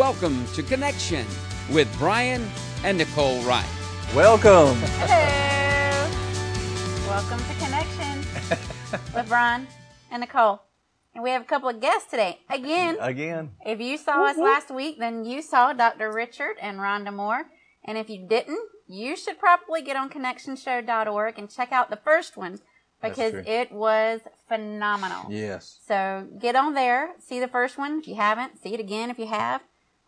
Welcome 0.00 0.46
to 0.54 0.62
Connection 0.62 1.26
with 1.70 1.86
Brian 1.98 2.48
and 2.84 2.96
Nicole 2.96 3.38
Wright. 3.42 3.68
Welcome. 4.14 4.74
Hello. 4.96 6.10
Welcome 7.06 7.38
to 7.38 7.54
Connection 7.62 8.18
with 9.14 9.28
Brian 9.28 9.66
and 10.10 10.20
Nicole. 10.22 10.62
And 11.14 11.22
we 11.22 11.28
have 11.28 11.42
a 11.42 11.44
couple 11.44 11.68
of 11.68 11.82
guests 11.82 12.10
today. 12.10 12.38
Again, 12.48 12.96
Again. 12.98 13.50
if 13.66 13.78
you 13.78 13.98
saw 13.98 14.24
us 14.24 14.38
last 14.38 14.70
week, 14.70 14.98
then 14.98 15.26
you 15.26 15.42
saw 15.42 15.74
Dr. 15.74 16.10
Richard 16.10 16.56
and 16.62 16.78
Rhonda 16.78 17.14
Moore. 17.14 17.50
And 17.84 17.98
if 17.98 18.08
you 18.08 18.26
didn't, 18.26 18.70
you 18.86 19.18
should 19.18 19.38
probably 19.38 19.82
get 19.82 19.96
on 19.96 20.08
connectionshow.org 20.08 21.38
and 21.38 21.50
check 21.50 21.72
out 21.72 21.90
the 21.90 22.00
first 22.02 22.38
one 22.38 22.58
because 23.02 23.34
it 23.34 23.70
was 23.70 24.20
phenomenal. 24.48 25.26
Yes. 25.28 25.78
So 25.86 26.26
get 26.38 26.56
on 26.56 26.72
there, 26.72 27.10
see 27.18 27.38
the 27.38 27.48
first 27.48 27.76
one 27.76 27.98
if 27.98 28.08
you 28.08 28.14
haven't, 28.14 28.62
see 28.62 28.72
it 28.72 28.80
again 28.80 29.10
if 29.10 29.18
you 29.18 29.26
have. 29.26 29.60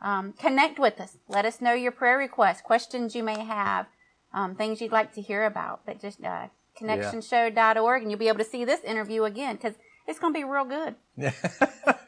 Um, 0.02 0.32
connect 0.32 0.78
with 0.78 1.00
us. 1.00 1.16
Let 1.28 1.44
us 1.44 1.60
know 1.60 1.72
your 1.72 1.92
prayer 1.92 2.18
requests, 2.18 2.60
questions 2.60 3.14
you 3.14 3.22
may 3.22 3.44
have, 3.44 3.86
um, 4.34 4.56
things 4.56 4.80
you'd 4.80 4.92
like 4.92 5.14
to 5.14 5.22
hear 5.22 5.44
about. 5.44 5.82
But 5.86 6.00
just 6.00 6.22
uh, 6.24 6.48
connectionshow.org 6.80 8.02
and 8.02 8.10
you'll 8.10 8.18
be 8.18 8.28
able 8.28 8.38
to 8.38 8.44
see 8.44 8.64
this 8.64 8.80
interview 8.82 9.24
again 9.24 9.56
because 9.56 9.74
it's 10.08 10.18
going 10.18 10.32
to 10.32 10.38
be 10.38 10.44
real 10.44 10.64
good. 10.64 10.96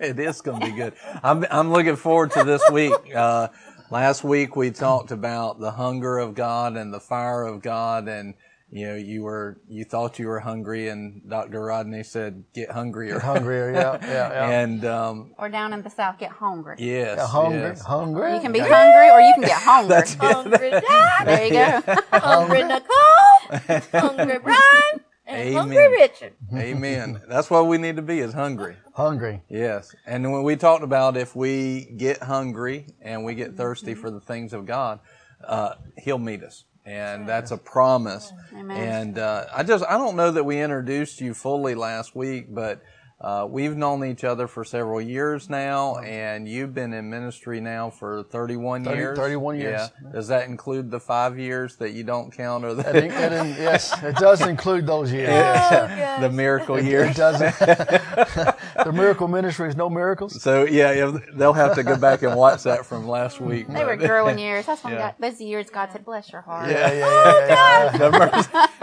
it 0.01 0.19
is 0.19 0.41
going 0.41 0.61
to 0.61 0.67
be 0.67 0.73
good. 0.73 0.95
I'm, 1.23 1.45
I'm 1.51 1.70
looking 1.70 1.97
forward 1.97 2.33
to 2.33 2.45
this 2.45 2.62
week. 2.70 2.93
Uh, 3.15 3.48
last 3.91 4.25
week 4.25 4.56
we 4.56 4.73
talked 4.73 5.12
about 5.12 5.61
the 5.61 5.70
hunger 5.70 6.19
of 6.19 6.34
God 6.34 6.77
and 6.77 6.92
the 6.92 6.98
fire 6.98 7.45
of 7.45 7.62
God 7.62 8.09
and 8.09 8.34
you 8.74 8.88
know, 8.88 8.96
you 8.96 9.23
were, 9.23 9.60
you 9.69 9.84
thought 9.84 10.19
you 10.19 10.27
were 10.27 10.41
hungry 10.41 10.88
and 10.88 11.23
Dr. 11.30 11.60
Rodney 11.62 12.02
said, 12.02 12.42
get 12.52 12.73
hungrier. 12.73 13.20
Hungrier, 13.20 13.73
yeah, 13.73 13.98
yeah, 14.02 14.09
yeah. 14.33 14.60
and, 14.62 14.84
um, 14.84 15.33
Or 15.38 15.48
down 15.48 15.73
in 15.73 15.80
the 15.83 15.91
South, 15.91 16.19
get 16.19 16.33
hungry. 16.33 16.74
yes. 16.78 17.16
Yeah, 17.19 17.27
hungry, 17.28 17.61
yes. 17.61 17.83
hungry. 17.83 18.34
You 18.34 18.41
can 18.41 18.50
be 18.53 18.58
hungry 18.58 19.08
or 19.14 19.20
you 19.20 19.33
can 19.34 19.44
get 19.44 19.62
hungry. 19.70 19.89
That's 19.94 20.14
it. 20.14 20.19
hungry 20.20 20.70
Dad. 20.89 21.25
There 21.25 21.47
you 21.47 21.53
go. 21.53 21.94
hungry 22.19 22.62
Nicole. 22.64 23.81
hungry 24.08 24.39
Brian. 24.41 25.00
And 25.27 25.55
hungry 25.55 25.77
Amen. 25.78 25.91
Richard. 25.92 26.33
Amen. 26.55 27.22
That's 27.28 27.48
what 27.50 27.66
we 27.69 27.78
need 27.78 27.97
to 27.97 28.03
be 28.03 28.19
is 28.19 28.34
hungry. 28.34 28.77
hungry. 28.94 29.42
Yes. 29.48 29.94
And 30.05 30.31
when 30.33 30.42
we 30.42 30.56
talked 30.56 30.83
about 30.84 31.16
if 31.16 31.34
we 31.36 31.84
get 31.97 32.22
hungry 32.25 32.88
and 33.00 33.25
we 33.25 33.34
get 33.36 33.56
thirsty 33.56 33.94
for 33.94 34.11
the 34.11 34.20
things 34.20 34.53
of 34.53 34.66
God, 34.66 34.98
uh, 35.47 35.77
He'll 35.97 36.19
meet 36.19 36.42
us. 36.42 36.64
And 36.87 37.27
that's 37.29 37.51
a 37.51 37.57
promise. 37.57 38.33
Amen. 38.55 38.77
And 38.77 39.19
uh, 39.19 39.47
I 39.55 39.63
just, 39.63 39.85
I 39.89 39.97
don't 39.97 40.17
know 40.17 40.31
that 40.31 40.45
we 40.45 40.61
introduced 40.61 41.21
you 41.21 41.33
fully 41.33 41.75
last 41.75 42.15
week, 42.15 42.47
but 42.55 42.83
uh, 43.21 43.47
we've 43.49 43.75
known 43.75 44.05
each 44.05 44.23
other 44.23 44.47
for 44.47 44.65
several 44.65 45.01
years 45.01 45.49
now, 45.49 45.97
and 46.01 46.47
you've 46.47 46.75
been 46.75 46.93
in 46.93 47.09
ministry 47.09 47.59
now 47.59 47.89
for 47.89 48.25
31 48.25 48.85
Thirty- 48.85 48.99
years. 48.99 49.17
31 49.17 49.59
years. 49.59 49.91
Yeah. 50.03 50.11
Does 50.12 50.29
that 50.29 50.47
include 50.47 50.91
the 50.91 51.01
five 51.01 51.39
years 51.39 51.77
that 51.77 51.93
you 51.93 52.05
don't 52.05 52.31
count 52.31 52.65
or 52.67 52.75
the, 52.75 52.87
I 52.87 52.93
think 52.93 53.15
it 53.15 53.33
in- 53.33 53.47
yes, 53.55 53.95
it 54.03 54.17
does 54.17 54.43
include 54.43 54.87
those 54.87 55.11
years. 55.11 55.29
yes. 55.31 56.21
the 56.21 56.29
miracle 56.31 56.77
It 56.77 56.85
years? 56.85 57.17
doesn't. 57.17 57.55
the 58.83 58.92
miracle 58.92 59.28
ministry 59.28 59.69
is 59.69 59.77
no 59.77 59.89
miracles. 59.91 60.42
So 60.42 60.64
yeah, 60.64 60.92
yeah, 60.92 61.19
they'll 61.34 61.53
have 61.53 61.75
to 61.77 61.83
go 61.83 61.97
back 61.97 62.22
and 62.22 62.34
watch 62.36 62.62
that 62.64 62.84
from 62.86 63.06
last 63.06 63.41
week. 63.41 63.69
They 63.69 63.84
were 63.84 63.97
growing 63.97 64.39
years. 64.39 64.66
That's 64.66 64.83
when 64.83 64.94
Yeah. 64.94 64.98
God, 64.98 65.14
those 65.20 65.41
years 65.41 65.70
God 65.70 65.91
said, 65.92 66.05
bless 66.05 66.33
your 66.33 66.42
heart. 66.42 66.70
Yeah, 66.70 66.92
yeah, 66.92 66.98
yeah. 66.98 67.47
yeah, 67.47 67.92
yeah. 67.92 67.98
The 67.98 68.11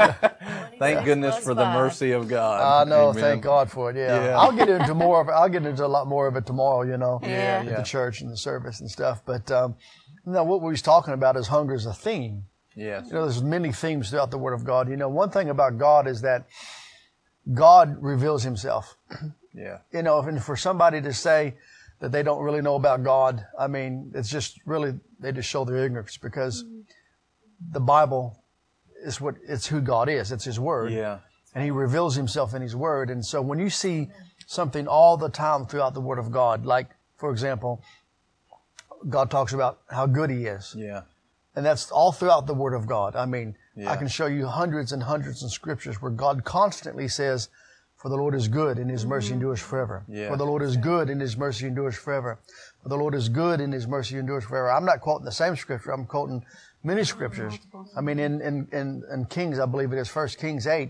mercy- 0.07 0.35
Thank 0.79 1.05
goodness 1.05 1.37
for 1.37 1.53
the 1.53 1.65
mercy 1.65 2.11
of 2.11 2.27
God. 2.27 2.87
I 2.87 2.89
know. 2.89 3.09
Amen. 3.09 3.21
Thank 3.21 3.43
God 3.43 3.69
for 3.69 3.91
it. 3.91 3.95
Yeah. 3.97 4.25
Yeah. 4.25 4.39
I'll 4.39 4.51
get 4.51 4.69
into 4.69 4.93
more 4.95 5.21
of 5.21 5.27
it. 5.27 5.31
I'll 5.31 5.49
get 5.49 5.65
into 5.65 5.85
a 5.85 5.87
lot 5.87 6.07
more 6.07 6.27
of 6.27 6.35
it 6.35 6.45
tomorrow. 6.45 6.83
You 6.83 6.97
know, 6.97 7.19
Yeah. 7.21 7.29
at 7.29 7.65
Yeah. 7.65 7.75
the 7.77 7.83
church 7.83 8.21
and 8.21 8.31
the 8.31 8.37
service 8.37 8.79
and 8.79 8.89
stuff. 8.89 9.21
But 9.25 9.51
um, 9.51 9.75
no, 10.25 10.43
what 10.43 10.61
we 10.61 10.69
was 10.71 10.81
talking 10.81 11.13
about 11.13 11.37
is 11.37 11.47
hunger 11.47 11.75
is 11.75 11.85
a 11.85 11.93
theme. 11.93 12.45
Yes. 12.75 13.05
You 13.07 13.13
know, 13.13 13.23
there's 13.23 13.43
many 13.43 13.71
themes 13.71 14.09
throughout 14.09 14.31
the 14.31 14.37
Word 14.37 14.53
of 14.53 14.63
God. 14.63 14.89
You 14.89 14.95
know, 14.97 15.09
one 15.09 15.29
thing 15.29 15.49
about 15.49 15.77
God 15.77 16.07
is 16.07 16.21
that 16.21 16.45
God 17.53 17.97
reveals 18.01 18.43
Himself. 18.43 18.95
Yeah. 19.53 19.79
You 19.91 20.03
know, 20.03 20.19
and 20.21 20.41
for 20.43 20.55
somebody 20.55 21.01
to 21.01 21.13
say 21.13 21.55
that 21.99 22.11
they 22.11 22.23
don't 22.23 22.41
really 22.43 22.61
know 22.61 22.75
about 22.75 23.03
God, 23.03 23.45
I 23.59 23.67
mean, 23.67 24.11
it's 24.15 24.29
just 24.29 24.59
really 24.65 24.93
they 25.19 25.31
just 25.31 25.49
show 25.49 25.65
their 25.65 25.85
ignorance 25.85 26.17
because 26.17 26.63
the 27.71 27.79
Bible 27.79 28.43
is 29.03 29.19
what 29.21 29.35
it's 29.47 29.67
who 29.67 29.81
God 29.81 30.09
is. 30.09 30.31
It's 30.31 30.45
His 30.45 30.59
Word, 30.59 30.91
Yeah. 30.91 31.19
and 31.53 31.63
He 31.63 31.71
reveals 31.71 32.15
Himself 32.15 32.53
in 32.53 32.61
His 32.61 32.75
Word. 32.75 33.09
And 33.09 33.25
so 33.25 33.41
when 33.41 33.59
you 33.59 33.69
see 33.69 34.09
something 34.47 34.87
all 34.87 35.17
the 35.17 35.29
time 35.29 35.65
throughout 35.65 35.93
the 35.93 36.01
Word 36.01 36.17
of 36.19 36.31
God, 36.31 36.65
like 36.65 36.87
for 37.17 37.29
example, 37.31 37.83
God 39.09 39.29
talks 39.31 39.53
about 39.53 39.79
how 39.89 40.05
good 40.05 40.29
He 40.29 40.45
is. 40.45 40.73
Yeah. 40.77 41.01
And 41.55 41.65
that's 41.65 41.91
all 41.91 42.11
throughout 42.11 42.47
the 42.47 42.53
Word 42.53 42.73
of 42.73 42.87
God. 42.87 43.15
I 43.15 43.25
mean, 43.25 43.55
Yeah. 43.75 43.91
I 43.91 43.95
can 43.97 44.07
show 44.07 44.25
you 44.25 44.47
hundreds 44.47 44.91
and 44.91 45.03
hundreds 45.03 45.43
of 45.43 45.51
scriptures 45.51 46.01
where 46.01 46.11
God 46.11 46.43
constantly 46.43 47.07
says, 47.07 47.49
For 48.01 48.09
the 48.09 48.15
Lord 48.15 48.33
is 48.33 48.47
good 48.47 48.79
and 48.79 48.89
His 48.89 49.05
mercy 49.05 49.27
mm-hmm. 49.27 49.35
endures 49.35 49.59
forever. 49.59 50.03
Yeah. 50.07 50.29
For 50.29 50.37
the 50.37 50.45
Lord 50.45 50.63
is 50.63 50.75
good 50.75 51.11
and 51.11 51.21
His 51.21 51.37
mercy 51.37 51.67
endures 51.67 51.95
forever. 51.95 52.39
For 52.81 52.89
the 52.89 52.97
Lord 52.97 53.13
is 53.13 53.29
good 53.29 53.61
and 53.61 53.71
His 53.71 53.87
mercy 53.87 54.17
endures 54.17 54.43
forever. 54.43 54.71
I'm 54.71 54.85
not 54.85 55.01
quoting 55.01 55.25
the 55.25 55.31
same 55.31 55.55
scripture. 55.55 55.91
I'm 55.91 56.07
quoting 56.07 56.43
many 56.83 57.03
scriptures. 57.03 57.59
I 57.95 58.01
mean, 58.01 58.17
in, 58.17 58.41
in, 58.41 58.67
in, 58.71 59.03
in 59.13 59.25
Kings, 59.25 59.59
I 59.59 59.67
believe 59.67 59.93
it 59.93 59.99
is 59.99 60.09
First 60.09 60.39
Kings 60.39 60.65
8, 60.65 60.89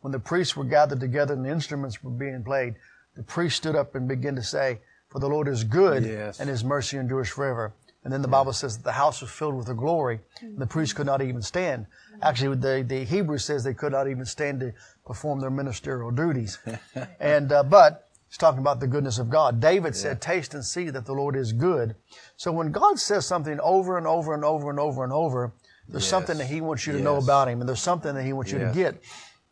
when 0.00 0.12
the 0.12 0.18
priests 0.18 0.56
were 0.56 0.64
gathered 0.64 1.00
together 1.00 1.34
and 1.34 1.44
the 1.44 1.50
instruments 1.50 2.02
were 2.02 2.10
being 2.10 2.42
played, 2.42 2.76
the 3.16 3.22
priest 3.22 3.58
stood 3.58 3.76
up 3.76 3.94
and 3.94 4.08
began 4.08 4.34
to 4.36 4.42
say, 4.42 4.78
For 5.10 5.18
the 5.18 5.28
Lord 5.28 5.48
is 5.48 5.62
good 5.62 6.04
Yes. 6.06 6.40
and 6.40 6.48
His 6.48 6.64
mercy 6.64 6.96
endures 6.96 7.28
forever. 7.28 7.74
And 8.06 8.12
then 8.12 8.22
the 8.22 8.28
Bible 8.28 8.52
says 8.52 8.76
that 8.76 8.84
the 8.84 8.92
house 8.92 9.20
was 9.20 9.32
filled 9.32 9.56
with 9.56 9.66
the 9.66 9.74
glory. 9.74 10.20
And 10.40 10.58
the 10.58 10.66
priests 10.66 10.94
could 10.94 11.06
not 11.06 11.22
even 11.22 11.42
stand. 11.42 11.86
Mm-hmm. 11.86 12.22
Actually, 12.22 12.56
the, 12.56 12.84
the 12.86 13.04
Hebrew 13.04 13.36
says 13.36 13.64
they 13.64 13.74
could 13.74 13.90
not 13.90 14.08
even 14.08 14.24
stand 14.24 14.60
to 14.60 14.72
perform 15.06 15.40
their 15.40 15.50
ministerial 15.50 16.10
duties. 16.10 16.58
and, 17.20 17.52
uh, 17.52 17.62
but 17.62 18.08
he's 18.28 18.36
talking 18.36 18.58
about 18.60 18.80
the 18.80 18.86
goodness 18.86 19.18
of 19.18 19.30
God. 19.30 19.60
David 19.60 19.94
said, 19.94 20.20
taste 20.20 20.52
and 20.52 20.64
see 20.64 20.90
that 20.90 21.06
the 21.06 21.12
Lord 21.12 21.36
is 21.36 21.52
good. 21.52 21.94
So 22.36 22.52
when 22.52 22.72
God 22.72 22.98
says 22.98 23.24
something 23.24 23.58
over 23.60 23.96
and 23.96 24.06
over 24.06 24.34
and 24.34 24.44
over 24.44 24.68
and 24.68 24.80
over 24.80 25.04
and 25.04 25.12
over, 25.12 25.52
there's 25.88 26.02
Yes. 26.02 26.10
something 26.10 26.38
that 26.38 26.48
he 26.48 26.60
wants 26.60 26.86
you 26.86 26.92
to 26.94 27.00
know 27.00 27.16
about 27.16 27.48
him 27.48 27.60
and 27.60 27.68
there's 27.68 27.80
something 27.80 28.14
that 28.14 28.24
he 28.24 28.32
wants 28.32 28.50
you 28.50 28.58
to 28.58 28.72
get. 28.74 29.00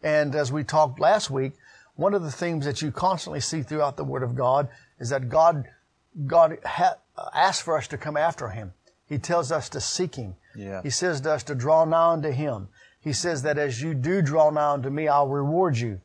And 0.02 0.34
as 0.34 0.50
we 0.52 0.64
talked 0.64 0.98
last 1.00 1.30
week, 1.30 1.52
one 1.94 2.12
of 2.12 2.22
the 2.22 2.32
themes 2.32 2.64
that 2.64 2.82
you 2.82 2.90
constantly 2.90 3.38
see 3.40 3.62
throughout 3.62 3.96
the 3.96 4.02
Word 4.04 4.24
of 4.24 4.34
God 4.34 4.68
is 4.98 5.10
that 5.10 5.28
God, 5.28 5.64
God 6.26 6.58
ha- 6.66 6.96
asks 7.32 7.62
for 7.62 7.78
us 7.78 7.86
to 7.88 7.96
come 7.96 8.16
after 8.16 8.48
Him. 8.48 8.72
He 9.06 9.18
tells 9.18 9.52
us 9.52 9.68
to 9.70 9.80
seek 9.80 10.16
Him. 10.16 10.34
Yeah. 10.56 10.82
He 10.82 10.90
says 10.90 11.20
to 11.20 11.32
us 11.32 11.44
to 11.44 11.54
draw 11.54 11.84
nigh 11.84 12.12
unto 12.14 12.30
Him. 12.32 12.68
He 13.04 13.12
says 13.12 13.42
that 13.42 13.58
as 13.58 13.80
you 13.82 13.94
do 13.94 14.22
draw 14.22 14.50
nigh 14.50 14.70
unto 14.72 14.88
me, 14.90 15.06
I'll 15.08 15.28
reward 15.28 15.76
you. 15.76 16.00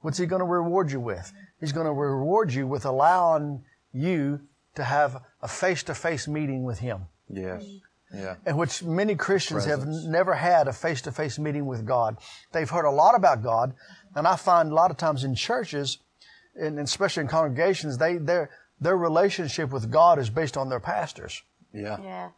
What's 0.00 0.18
He 0.18 0.26
going 0.26 0.40
to 0.40 0.46
reward 0.46 0.90
you 0.90 0.98
with? 1.00 1.32
He's 1.60 1.72
going 1.72 1.86
to 1.86 1.92
reward 1.92 2.52
you 2.52 2.66
with 2.66 2.84
allowing 2.86 3.62
you 3.92 4.40
to 4.74 4.84
have 4.84 5.22
a 5.42 5.48
face-to-face 5.48 6.26
meeting 6.28 6.64
with 6.64 6.78
Him 6.78 7.06
Yes. 7.28 7.64
Yeah. 8.14 8.36
in 8.46 8.56
which 8.56 8.82
many 8.82 9.14
Christians 9.16 9.64
have 9.66 9.80
Presence. 9.80 10.06
n- 10.06 10.12
never 10.12 10.34
had 10.34 10.66
a 10.68 10.72
face 10.72 11.02
to 11.02 11.12
face 11.12 11.38
meeting 11.38 11.66
with 11.66 11.84
God. 11.84 12.16
They've 12.52 12.68
heard 12.70 12.86
a 12.86 12.90
lot 12.90 13.14
about 13.14 13.42
God, 13.42 13.74
and 14.14 14.26
I 14.26 14.36
find 14.36 14.70
a 14.70 14.74
lot 14.74 14.90
of 14.90 14.96
times 14.96 15.24
in 15.24 15.34
churches, 15.34 15.98
and 16.54 16.78
especially 16.78 17.22
in 17.22 17.28
congregations, 17.28 17.98
they 17.98 18.16
their 18.16 18.50
their 18.80 18.96
relationship 18.96 19.70
with 19.70 19.90
God 19.90 20.18
is 20.20 20.30
based 20.30 20.56
on 20.56 20.68
their 20.68 20.80
pastors. 20.80 21.42
Yeah. 21.72 21.98
Yeah. 22.00 22.28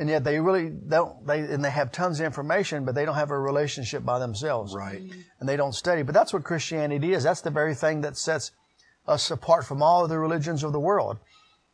And 0.00 0.08
yet 0.08 0.24
they 0.24 0.40
really 0.40 0.70
don't 0.70 1.26
they 1.26 1.40
and 1.40 1.62
they 1.62 1.70
have 1.70 1.92
tons 1.92 2.20
of 2.20 2.26
information, 2.26 2.86
but 2.86 2.94
they 2.94 3.04
don't 3.04 3.16
have 3.16 3.30
a 3.30 3.38
relationship 3.38 4.02
by 4.02 4.18
themselves. 4.18 4.74
Right. 4.74 5.02
And 5.38 5.46
they 5.46 5.58
don't 5.58 5.74
study. 5.74 6.02
But 6.02 6.14
that's 6.14 6.32
what 6.32 6.42
Christianity 6.42 7.12
is. 7.12 7.22
That's 7.22 7.42
the 7.42 7.50
very 7.50 7.74
thing 7.74 8.00
that 8.00 8.16
sets 8.16 8.52
us 9.06 9.30
apart 9.30 9.66
from 9.66 9.82
all 9.82 10.02
of 10.02 10.08
the 10.08 10.18
religions 10.18 10.64
of 10.64 10.72
the 10.72 10.80
world. 10.80 11.18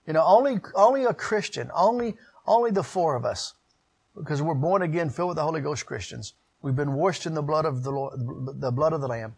You 0.08 0.12
know, 0.12 0.24
only 0.24 0.58
only 0.74 1.04
a 1.04 1.14
Christian, 1.14 1.70
only 1.72 2.16
only 2.48 2.72
the 2.72 2.82
four 2.82 3.14
of 3.14 3.24
us, 3.24 3.54
because 4.16 4.42
we're 4.42 4.54
born 4.54 4.82
again, 4.82 5.08
filled 5.08 5.28
with 5.28 5.36
the 5.36 5.44
Holy 5.44 5.60
Ghost 5.60 5.86
Christians. 5.86 6.34
We've 6.62 6.74
been 6.74 6.94
washed 6.94 7.26
in 7.26 7.34
the 7.34 7.42
blood 7.42 7.64
of 7.64 7.84
the 7.84 7.92
Lord, 7.92 8.14
the 8.60 8.72
blood 8.72 8.92
of 8.92 9.00
the 9.00 9.08
Lamb. 9.08 9.36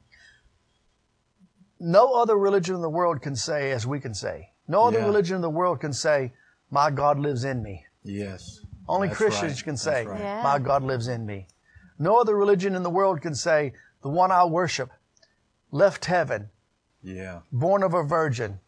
No 1.79 2.15
other 2.15 2.39
religion 2.39 2.75
in 2.75 2.81
the 2.81 2.89
world 2.89 3.21
can 3.21 3.37
say 3.37 3.71
as 3.71 3.87
we 3.87 4.01
can 4.01 4.15
say. 4.15 4.53
No 4.67 4.87
other 4.87 5.01
Yeah. 5.01 5.07
religion 5.07 5.37
in 5.37 5.43
the 5.43 5.51
world 5.51 5.79
can 5.79 5.93
say, 5.93 6.33
"My 6.71 6.91
God 6.91 7.19
lives 7.19 7.45
in 7.45 7.63
me." 7.63 7.85
Yes. 8.03 8.61
Only 8.89 9.09
That's 9.09 9.19
Christians 9.19 9.53
right. 9.57 9.65
can 9.65 9.77
say, 9.77 10.07
right. 10.07 10.21
Yeah. 10.21 10.43
My 10.43 10.59
God 10.59 10.83
lives 10.83 11.09
in 11.09 11.27
me. 11.27 11.47
No 11.99 12.21
other 12.21 12.37
religion 12.37 12.75
in 12.75 12.83
the 12.83 12.91
world 12.91 13.21
can 13.21 13.35
say, 13.35 13.73
The 14.03 14.09
one 14.09 14.31
I 14.31 14.45
worship 14.45 14.91
left 15.71 16.07
heaven, 16.07 16.51
Yeah. 17.03 17.41
born 17.53 17.83
of 17.83 17.93
a 17.95 18.03
virgin, 18.03 18.61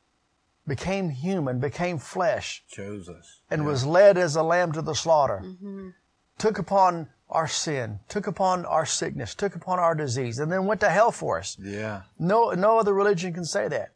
became 0.66 1.10
human, 1.10 1.58
became 1.58 1.98
flesh, 1.98 2.64
Chose 2.68 3.08
us. 3.08 3.40
and 3.50 3.64
was 3.64 3.86
led 3.86 4.18
as 4.18 4.36
a 4.36 4.42
lamb 4.42 4.72
to 4.72 4.82
the 4.82 4.94
slaughter, 4.94 5.40
mm-hmm. 5.44 5.90
took 6.38 6.58
upon 6.58 7.08
our 7.28 7.46
sin, 7.48 8.00
took 8.08 8.26
upon 8.26 8.66
our 8.66 8.84
sickness, 8.84 9.34
took 9.34 9.54
upon 9.54 9.78
our 9.78 9.94
disease, 9.94 10.38
and 10.38 10.50
then 10.50 10.66
went 10.66 10.80
to 10.80 10.90
hell 10.90 11.12
for 11.12 11.38
us. 11.38 11.56
Yeah. 11.60 12.02
No, 12.18 12.50
no 12.50 12.78
other 12.78 12.92
religion 12.92 13.32
can 13.32 13.44
say 13.44 13.68
that. 13.68 13.92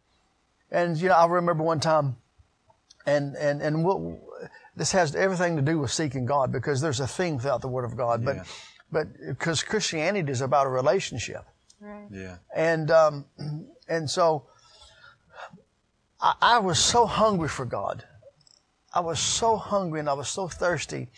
And 0.71 0.97
you 0.97 1.09
know, 1.09 1.15
I 1.15 1.27
remember 1.27 1.63
one 1.65 1.81
time, 1.81 2.17
and 3.07 3.37
and 3.37 3.61
and 3.61 3.85
what, 3.85 3.99
this 4.77 4.93
has 4.93 5.15
everything 5.15 5.57
to 5.57 5.63
do 5.63 5.79
with 5.79 5.91
seeking 5.93 6.27
God 6.27 6.51
because 6.53 6.81
there's 6.81 7.01
a 7.01 7.07
theme 7.07 7.39
throughout 7.39 7.61
the 7.61 7.69
Word 7.69 7.85
of 7.85 7.97
God. 7.97 8.25
But, 8.25 8.37
Yeah. 8.37 8.45
but 8.91 9.09
because 9.29 9.63
Christianity 9.63 10.31
is 10.33 10.41
about 10.41 10.67
a 10.67 10.71
relationship. 10.71 11.45
Right. 11.81 12.07
Yeah. 12.11 12.37
And, 12.55 12.91
um, 12.91 13.25
and 13.89 14.11
so 14.11 14.47
I, 16.21 16.35
I 16.41 16.59
was 16.59 16.79
so 16.79 17.07
hungry 17.07 17.49
for 17.49 17.65
God. 17.65 18.05
I 18.93 19.01
was 19.01 19.19
so 19.19 19.57
hungry 19.57 20.01
and 20.01 20.09
I 20.09 20.13
was 20.15 20.29
so 20.29 20.49
thirsty 20.49 21.11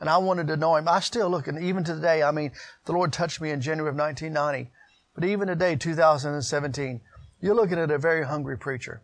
and 0.00 0.08
I 0.08 0.18
wanted 0.18 0.46
to 0.48 0.56
know 0.56 0.76
Him. 0.76 0.88
I 0.88 1.00
still 1.00 1.28
look, 1.28 1.46
and 1.46 1.62
even 1.62 1.84
today, 1.84 2.22
I 2.22 2.30
mean, 2.30 2.52
the 2.86 2.92
Lord 2.92 3.12
touched 3.12 3.40
me 3.40 3.50
in 3.50 3.60
January 3.60 3.90
of 3.90 3.96
1990, 3.96 4.70
but 5.14 5.24
even 5.24 5.46
today, 5.48 5.76
2017, 5.76 7.00
you're 7.42 7.54
looking 7.54 7.78
at 7.78 7.90
a 7.90 7.98
very 7.98 8.24
hungry 8.24 8.56
preacher. 8.56 9.02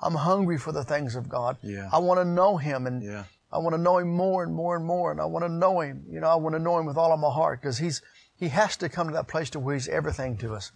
I'm 0.00 0.14
hungry 0.14 0.56
for 0.58 0.72
the 0.72 0.84
things 0.84 1.16
of 1.16 1.28
God. 1.28 1.58
Yeah. 1.62 1.88
I 1.92 1.98
want 1.98 2.18
to 2.20 2.24
know 2.24 2.56
Him 2.56 2.86
and 2.86 3.02
Yeah. 3.02 3.24
I 3.52 3.58
want 3.58 3.74
to 3.74 3.80
know 3.80 3.98
Him 3.98 4.08
more 4.08 4.42
and 4.42 4.54
more 4.54 4.76
and 4.76 4.84
more, 4.84 5.10
and 5.10 5.20
I 5.20 5.24
want 5.24 5.44
to 5.44 5.48
know 5.48 5.80
Him. 5.80 6.04
You 6.10 6.20
know, 6.20 6.28
I 6.28 6.34
want 6.36 6.54
to 6.54 6.58
know 6.58 6.78
Him 6.78 6.86
with 6.86 6.96
all 6.96 7.12
of 7.12 7.20
my 7.20 7.30
heart 7.30 7.60
because 7.60 7.78
He's 7.78 8.02
He 8.36 8.48
has 8.48 8.76
to 8.78 8.88
come 8.88 9.08
to 9.08 9.14
that 9.14 9.28
place 9.28 9.50
to 9.50 9.58
where 9.58 9.74
He's 9.74 9.88
everything 9.88 10.36
to 10.38 10.54
us. 10.54 10.70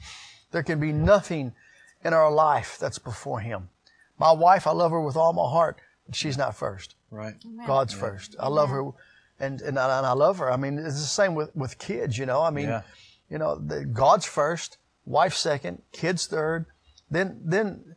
There 0.52 0.62
can 0.62 0.80
be 0.80 0.92
nothing 0.92 1.52
in 2.04 2.12
our 2.12 2.30
life 2.30 2.78
that's 2.80 2.98
before 2.98 3.40
Him. 3.40 3.68
My 4.18 4.32
wife, 4.32 4.66
I 4.66 4.70
love 4.72 4.90
her 4.90 5.00
with 5.00 5.16
all 5.16 5.32
my 5.32 5.48
heart, 5.48 5.78
but 6.06 6.14
she's 6.14 6.38
not 6.38 6.56
first. 6.56 6.94
Right. 7.10 7.34
God's 7.66 7.92
first. 7.94 8.36
I 8.40 8.48
love 8.48 8.70
her, 8.70 8.90
and 9.38 9.60
and 9.60 9.78
I, 9.78 9.98
and 9.98 10.06
I 10.06 10.12
love 10.12 10.38
her. 10.38 10.50
I 10.50 10.56
mean, 10.56 10.78
it's 10.78 10.94
the 11.00 11.06
same 11.06 11.34
with 11.34 11.54
with 11.54 11.78
kids. 11.78 12.16
You 12.18 12.26
know, 12.26 12.40
I 12.42 12.50
mean, 12.50 12.68
Yeah. 12.68 12.82
you 13.28 13.38
know, 13.38 13.56
the, 13.56 13.84
God's 13.84 14.24
first, 14.26 14.78
wife 15.04 15.34
second, 15.34 15.82
kids 15.92 16.26
third, 16.26 16.66
then 17.10 17.40
then 17.44 17.96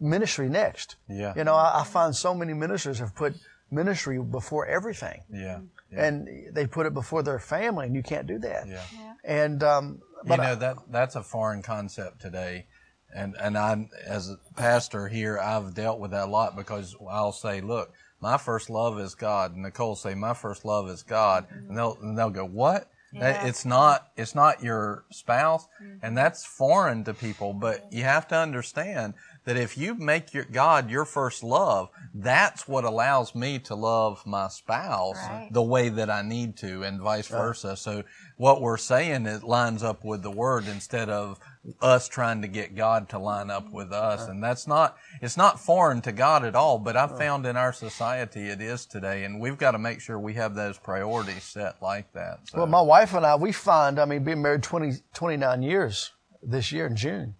ministry 0.00 0.48
next. 0.48 0.96
Yeah. 1.08 1.32
You 1.36 1.44
know, 1.44 1.54
I, 1.54 1.80
I 1.80 1.84
find 1.84 2.14
so 2.14 2.34
many 2.34 2.54
ministers 2.54 2.98
have 2.98 3.14
put 3.14 3.34
ministry 3.70 4.18
before 4.18 4.66
everything, 4.66 5.22
Yeah. 5.32 5.60
Yeah. 5.90 6.04
and 6.06 6.28
they 6.52 6.66
put 6.66 6.86
it 6.86 6.94
before 6.94 7.22
their 7.22 7.38
family, 7.38 7.86
and 7.86 7.94
you 7.94 8.02
can't 8.02 8.26
do 8.26 8.38
that. 8.40 8.66
Yeah. 8.68 8.82
And 9.24 9.62
um, 9.62 10.02
but 10.24 10.38
you 10.38 10.44
know 10.44 10.54
that 10.56 10.76
that's 10.90 11.16
a 11.16 11.22
foreign 11.22 11.62
concept 11.62 12.20
today, 12.20 12.66
and 13.14 13.36
and 13.40 13.56
I 13.56 13.88
as 14.06 14.30
a 14.30 14.38
pastor 14.56 15.08
here, 15.08 15.38
I've 15.38 15.74
dealt 15.74 16.00
with 16.00 16.10
that 16.12 16.26
a 16.26 16.30
lot 16.30 16.56
because 16.56 16.94
I'll 17.08 17.32
say, 17.32 17.60
look, 17.60 17.92
my 18.20 18.36
first 18.36 18.70
love 18.70 18.98
is 19.00 19.14
God, 19.14 19.54
and 19.54 19.62
Nicole 19.62 19.96
say, 19.96 20.14
my 20.14 20.34
first 20.34 20.64
love 20.64 20.88
is 20.88 21.02
God, 21.02 21.46
and 21.50 21.76
they'll 21.76 21.98
and 22.00 22.16
they'll 22.18 22.30
go, 22.30 22.44
what? 22.44 22.88
Yeah. 23.12 23.46
It's 23.46 23.64
not 23.64 24.08
it's 24.16 24.34
not 24.34 24.62
your 24.62 25.04
spouse, 25.10 25.66
and 26.02 26.16
that's 26.16 26.44
foreign 26.44 27.04
to 27.04 27.14
people. 27.14 27.52
But 27.52 27.86
you 27.92 28.02
have 28.02 28.28
to 28.28 28.36
understand 28.36 29.14
that 29.46 29.56
if 29.56 29.78
you 29.78 29.94
make 29.94 30.34
your 30.34 30.44
God 30.44 30.90
your 30.90 31.04
first 31.04 31.42
love, 31.42 31.88
that's 32.12 32.68
what 32.68 32.84
allows 32.84 33.34
me 33.34 33.58
to 33.60 33.74
love 33.74 34.26
my 34.26 34.48
spouse 34.48 35.16
Right. 35.16 35.48
the 35.50 35.62
way 35.62 35.88
that 35.88 36.10
I 36.10 36.22
need 36.22 36.56
to, 36.58 36.82
and 36.82 37.00
vice 37.00 37.28
versa. 37.28 37.76
So 37.76 38.02
what 38.36 38.60
we're 38.60 38.76
saying 38.76 39.26
it 39.26 39.44
lines 39.44 39.82
up 39.82 40.04
with 40.04 40.22
the 40.22 40.30
word 40.30 40.66
instead 40.66 41.08
of 41.08 41.38
us 41.80 42.08
trying 42.08 42.42
to 42.42 42.48
get 42.48 42.74
God 42.74 43.08
to 43.10 43.18
line 43.18 43.50
up 43.50 43.72
with 43.72 43.92
us, 43.92 44.26
and 44.28 44.42
that's 44.42 44.66
not 44.66 44.96
it's 45.22 45.36
not 45.36 45.60
foreign 45.60 46.00
to 46.02 46.12
God 46.12 46.44
at 46.44 46.54
all. 46.56 46.78
But 46.78 46.96
I've 46.96 47.16
found 47.16 47.46
in 47.46 47.56
our 47.56 47.72
society 47.72 48.48
it 48.48 48.60
is 48.60 48.84
today, 48.84 49.24
and 49.24 49.40
we've 49.40 49.58
got 49.58 49.72
to 49.72 49.78
make 49.78 50.00
sure 50.00 50.18
we 50.18 50.34
have 50.34 50.54
those 50.54 50.76
priorities 50.78 51.44
set 51.44 51.80
like 51.80 52.12
that. 52.12 52.40
So, 52.50 52.58
Well, 52.58 52.66
my 52.66 52.80
wife 52.82 53.14
and 53.14 53.24
I, 53.24 53.36
we 53.36 53.52
find, 53.52 53.98
I 54.00 54.04
mean, 54.06 54.24
being 54.24 54.42
married 54.42 54.62
20, 54.64 54.92
29 55.14 55.62
years 55.62 56.12
this 56.42 56.72
year 56.72 56.86
in 56.86 56.96
June, 56.96 57.34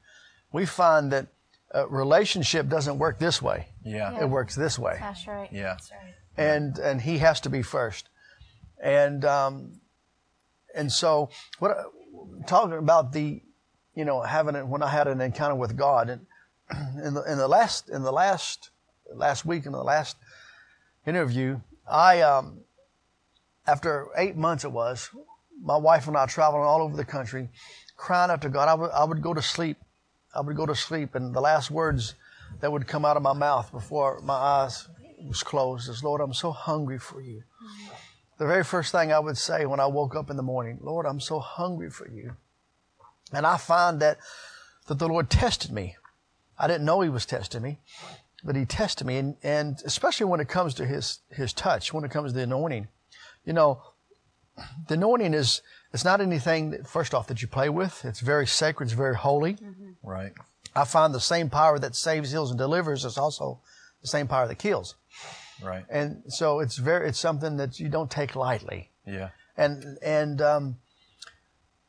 we 0.53 0.67
find 0.67 1.13
that 1.13 1.27
a 1.73 1.87
relationship 1.87 2.69
doesn't 2.69 2.99
work 2.99 3.19
this 3.19 3.43
way. 3.43 3.69
yeah, 3.85 4.21
It 4.21 4.29
works 4.29 4.55
this 4.55 4.79
way. 4.79 4.97
That's 5.01 5.27
right. 5.27 5.49
yeah, 5.53 5.63
That's 5.63 5.91
right. 5.91 6.15
And, 6.37 6.79
and 6.79 7.01
he 7.01 7.19
has 7.19 7.41
to 7.41 7.51
be 7.51 7.63
first. 7.63 8.09
And, 8.83 9.25
um, 9.25 9.81
and 10.75 10.93
so 10.93 11.31
what, 11.59 11.77
talking 12.47 12.77
about 12.77 13.13
the, 13.13 13.43
you 13.95 14.05
know, 14.05 14.21
having 14.23 14.55
it, 14.55 14.67
when 14.67 14.83
I 14.83 14.89
had 14.89 15.09
an 15.09 15.21
encounter 15.21 15.55
with 15.55 15.77
God 15.77 16.11
and 16.11 16.27
in 17.05 17.15
the, 17.15 17.23
in 17.23 17.39
the 17.39 17.49
last, 17.49 17.89
in 17.89 18.03
the 18.03 18.13
last, 18.13 18.71
last 19.13 19.45
week 19.45 19.67
in 19.67 19.73
the 19.73 19.83
last 19.83 20.17
interview, 21.07 21.61
I, 21.89 22.21
um, 22.21 22.61
after 23.67 24.09
eight 24.17 24.37
months 24.37 24.65
it 24.65 24.73
was, 24.73 25.11
my 25.63 25.77
wife 25.77 26.07
and 26.07 26.17
I 26.17 26.27
traveling 26.27 26.65
all 26.65 26.83
over 26.83 26.97
the 26.97 27.05
country, 27.05 27.49
crying 27.97 28.31
out 28.31 28.43
to 28.43 28.49
God. 28.49 28.69
I 28.69 28.75
would, 28.75 28.91
I 28.91 29.05
would 29.05 29.23
go 29.23 29.33
to 29.35 29.43
sleep. 29.43 29.79
I 30.35 30.41
would 30.41 30.57
go 30.57 30.67
to 30.67 30.75
sleep, 30.75 31.15
and 31.15 31.35
the 31.35 31.41
last 31.41 31.71
words 31.71 32.15
that 32.61 32.71
would 32.71 32.87
come 32.87 33.05
out 33.05 33.17
of 33.17 33.23
my 33.23 33.33
mouth 33.33 33.73
before 33.73 34.21
my 34.21 34.35
eyes 34.35 34.89
was 35.27 35.43
closed 35.43 35.89
is, 35.89 36.05
Lord, 36.05 36.21
I'm 36.21 36.35
so 36.35 36.53
hungry 36.53 36.99
for 36.99 37.21
you. 37.21 37.43
The 38.39 38.47
very 38.47 38.65
first 38.65 38.93
thing 38.93 39.13
I 39.13 39.19
would 39.19 39.39
say 39.39 39.65
when 39.65 39.81
I 39.81 39.87
woke 39.87 40.15
up 40.15 40.31
in 40.31 40.37
the 40.37 40.43
morning, 40.43 40.79
Lord, 40.83 41.07
I'm 41.07 41.21
so 41.21 41.39
hungry 41.39 41.91
for 41.91 42.09
you. 42.09 42.37
And 43.33 43.47
I 43.47 43.57
find 43.57 44.01
that, 44.01 44.19
that 44.87 44.99
the 44.99 45.09
Lord 45.09 45.31
tested 45.31 45.73
me. 45.73 45.97
I 46.59 46.67
didn't 46.67 46.85
know 46.85 47.01
He 47.01 47.09
was 47.09 47.27
testing 47.27 47.63
me, 47.63 47.79
but 48.45 48.57
He 48.57 48.65
tested 48.67 49.07
me. 49.07 49.17
And, 49.17 49.37
and 49.43 49.83
especially 49.85 50.27
when 50.27 50.41
it 50.41 50.49
comes 50.49 50.75
to 50.75 50.87
His, 50.87 51.21
His 51.31 51.53
touch, 51.53 51.93
when 51.93 52.05
it 52.05 52.11
comes 52.11 52.33
to 52.33 52.37
the 52.37 52.45
anointing. 52.45 52.89
You 53.45 53.53
know, 53.53 53.83
the 54.89 54.95
anointing 54.95 55.35
is, 55.35 55.63
it's 55.93 56.05
not 56.05 56.21
anything 56.21 56.71
that, 56.71 56.87
first 56.87 57.15
off, 57.15 57.27
that 57.29 57.43
you 57.43 57.49
play 57.49 57.69
with. 57.69 58.05
It's 58.05 58.21
very 58.21 58.47
sacred. 58.47 58.87
It's 58.87 58.95
very 58.95 59.17
holy. 59.17 59.57
right, 60.03 60.33
I 60.75 60.85
find 60.85 61.15
the 61.15 61.21
same 61.21 61.49
power 61.51 61.79
that 61.79 61.95
saves, 61.95 62.31
heals, 62.33 62.51
and 62.51 62.59
delivers 62.59 63.05
is 63.05 63.19
also 63.19 63.61
the 64.03 64.09
same 64.09 64.29
power 64.29 64.47
that 64.47 64.57
kills. 64.57 64.95
right, 65.63 65.85
And 65.89 66.23
so 66.29 66.61
it's 66.61 66.77
very, 66.77 67.09
it's 67.09 67.19
something 67.19 67.57
that 67.57 67.81
you 67.81 67.89
don't 67.89 68.11
take 68.11 68.37
lightly. 68.37 68.91
yeah, 69.07 69.31
And, 69.57 69.99
and, 70.03 70.41
um, 70.43 70.77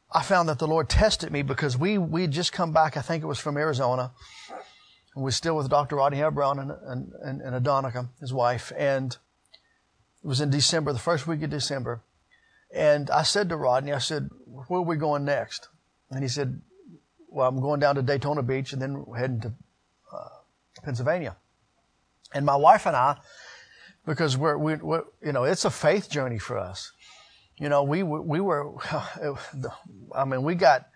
I 0.09 0.23
found 0.23 0.47
that 0.47 0.59
the 0.59 0.67
Lord 0.67 0.87
tested 0.87 1.31
me 1.31 1.41
because 1.41 1.77
we, 1.77 1.97
we 1.97 2.27
just 2.27 2.53
come 2.53 2.71
back, 2.71 2.95
I 2.95 3.01
think 3.01 3.23
it 3.23 3.27
was 3.27 3.39
from 3.39 3.57
Arizona. 3.57 4.13
And 5.13 5.23
we're 5.23 5.31
still 5.31 5.57
with 5.57 5.69
Dr. 5.69 5.97
Rodney 5.97 6.19
Howard-Browne 6.19 6.59
and, 6.59 6.71
and, 6.71 7.11
and, 7.21 7.41
and 7.41 7.65
Adonica, 7.65 8.07
his 8.21 8.33
wife. 8.33 8.71
And 8.77 9.17
it 10.23 10.27
was 10.27 10.39
in 10.39 10.49
December, 10.49 10.93
the 10.93 10.99
first 10.99 11.27
week 11.27 11.43
of 11.43 11.49
December. 11.49 12.01
And 12.73 13.09
I 13.09 13.23
said 13.23 13.49
to 13.49 13.55
Rodney, 13.55 13.93
I 13.93 13.99
said, 13.99 14.29
where 14.45 14.79
are 14.79 14.83
we 14.83 14.97
going 14.97 15.25
next? 15.25 15.69
And 16.11 16.21
he 16.21 16.29
said, 16.29 16.61
well, 17.29 17.47
I'm 17.47 17.61
going 17.61 17.79
down 17.79 17.95
to 17.95 18.01
Daytona 18.01 18.41
Beach 18.41 18.73
and 18.73 18.81
then 18.81 19.05
heading 19.15 19.41
to 19.41 19.53
uh, 20.13 20.29
Pennsylvania. 20.83 21.35
And 22.33 22.45
my 22.45 22.55
wife 22.55 22.85
and 22.85 22.95
I, 22.95 23.17
because 24.05 24.37
we're, 24.37 24.57
we, 24.57 24.75
we're, 24.75 25.03
you 25.23 25.31
know, 25.31 25.43
it's 25.43 25.65
a 25.65 25.69
faith 25.69 26.09
journey 26.09 26.39
for 26.39 26.57
us. 26.57 26.91
You 27.57 27.69
know, 27.69 27.83
we 27.83 28.03
we 28.03 28.39
were, 28.39 28.71
I 30.15 30.25
mean, 30.25 30.43
we 30.43 30.53
got 30.53 30.89